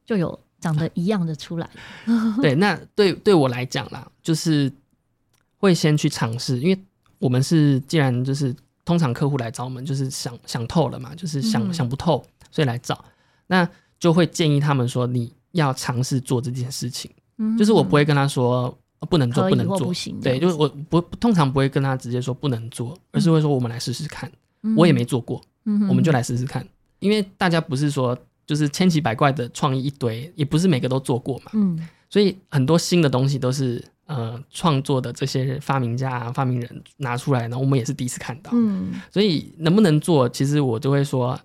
[0.05, 1.71] 就有长得一样的出来。
[2.43, 4.73] 对，那对对我来讲啦，就是
[5.59, 6.77] 会先去尝试，因为
[7.21, 8.53] 我们是既然就是。
[8.85, 13.05] 通常客户来找我们，就是想想透了嘛，就是想想不透，所以来找，
[13.47, 13.69] 那
[13.99, 17.11] 就会建议他们说你要尝试做这件事情。
[17.39, 18.77] 嗯，就是我不会跟他说
[19.09, 24.31] 不能做，不能做，对，就是我不通常不会跟他直接说不能做，而是会说我们来试试看。
[24.77, 25.41] 我也没做过，
[25.89, 26.67] 我们就来试试看。
[26.99, 28.17] 因为大家不是说
[28.47, 31.53] 就是千奇百怪的创意一堆，也不是每个都做过嘛。
[31.55, 33.85] 嗯，所以很多新的东西都是。
[34.15, 38.51] 呃，创作的这些发明家、发明人拿出来，然后我们也是第一次看到。
[38.53, 41.41] 嗯，所以能不能做，其实我就会说，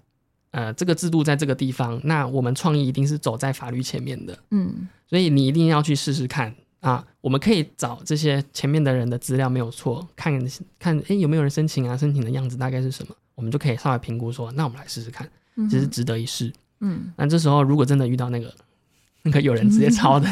[0.52, 4.38] 呃，这个制度在这个地方，那我们创意一定是走在法律前面的。
[4.52, 7.08] 嗯，所以你一定要去试试看啊。
[7.22, 10.38] 我们可以找这些前面的人的资料没有错，看
[10.78, 15.26] 看哎有没有人申请啊，申请的样子大概是什么，我们就可以稍微评估说，那我们来试试看，
[15.70, 16.52] 其实值得一试。
[16.82, 18.54] 嗯，那这时候如果真的遇到那个
[19.22, 20.28] 那个有人直接抄的。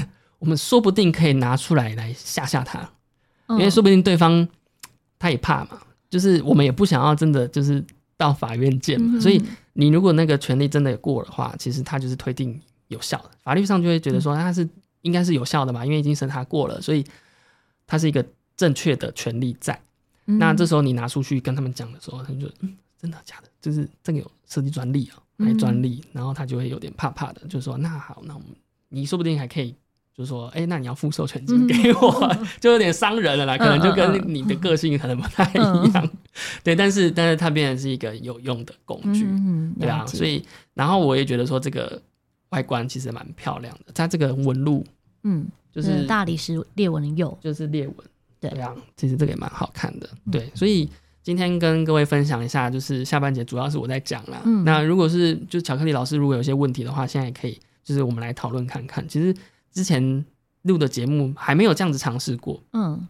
[0.46, 2.88] 我们说不定可以拿出来来吓吓他，
[3.50, 4.48] 因为说不定对方
[5.18, 7.84] 他也怕嘛，就是我们也不想要真的就是
[8.16, 9.42] 到法院见嘛，所以
[9.74, 14.70] 你如果那个权利真的过的话，其实他就是推定有效的，法律上就会觉得说他是
[15.02, 17.04] 应该是有效的嘛，因为已经审查过了，所以
[17.88, 18.24] 他是一个
[18.56, 19.82] 正确的权利在。
[20.26, 23.50] 那这时候你拿出去跟他们讲的时候，他们就嗯，真的假的？
[23.60, 28.50] 就是这个有设计专利啊，还专利，然后他就会有点怕怕的，就说那好，那我们
[28.90, 29.76] 你说不定还可以。
[30.16, 33.58] 就说，哎，那你要付授权金给我， 就有点伤人了啦。
[33.58, 36.10] 可能就跟你的个性可能不太一样，
[36.64, 36.74] 对。
[36.74, 39.28] 但是，但是它变成是一个有用的工具，
[39.78, 40.06] 对啊。
[40.06, 40.42] 所以，
[40.74, 42.02] 然后我也觉得说，这个
[42.52, 43.92] 外观其实蛮漂亮的。
[43.94, 44.86] 它这个纹路，
[45.24, 47.96] 嗯，就是大理石裂纹的釉，就是裂纹，
[48.40, 48.74] 对啊。
[48.96, 50.50] 其实这个也蛮好看的，对。
[50.56, 50.90] 所以
[51.24, 54.42] 今天跟各位分享一下，就是下半节主要是我在讲啦。
[54.46, 59.06] 嗯，那如果是就巧克力老师如果有些问题的话，现在也可以就是我们来讨论看看。
[59.10, 59.36] 其实
[59.76, 60.26] 之前
[60.64, 63.08] 录的节目还没有这样子尝试过，嗯，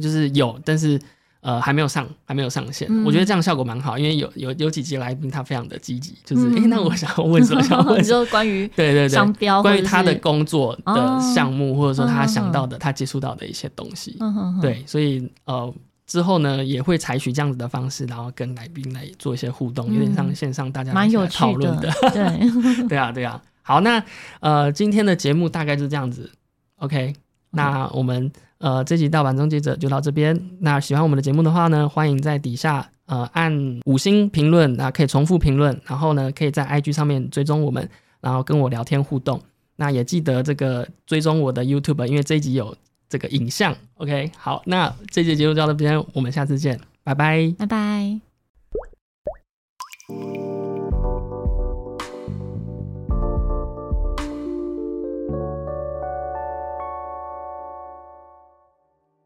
[0.00, 1.00] 就是有，但是。
[1.40, 2.88] 呃，还没有上，还没有上线。
[3.04, 7.62] 我觉得这样效果蛮好，因为有有有几集来宾他非常的积极，就是哎，那我想要问什么？
[7.62, 14.18] 想问就 关于 对对对商标，关于他的工作的项目，或者说他想到的、他接触到的一些东西。
[14.60, 15.72] 对，所以呃，
[16.08, 21.88] 之后呢也会采取这样子的方式，然后跟来宾来做一些互动，有点像线上大家蛮有讨论的。
[22.12, 23.40] 对对啊 对啊。
[23.68, 24.02] 好，那
[24.40, 26.30] 呃今天的节目大概是这样子。
[26.76, 27.12] OK，
[27.50, 28.32] 那我们。
[28.60, 30.36] 呃，这集盗版终结者就到这边。
[30.58, 37.88] 那喜欢我们的节目的话呢，欢迎在底下呃按五星评论，那可以重复评论，然后呢，可以在 IG 上面追踪我们，
[38.20, 39.40] 然后跟我聊天互动。
[39.76, 42.76] 那也记得这个追踪我的 YouTube，因为这一集有
[43.08, 43.72] 这个影像。
[43.98, 48.20] OK，好，那这集节目就到这边，我们下次见，拜拜，拜拜。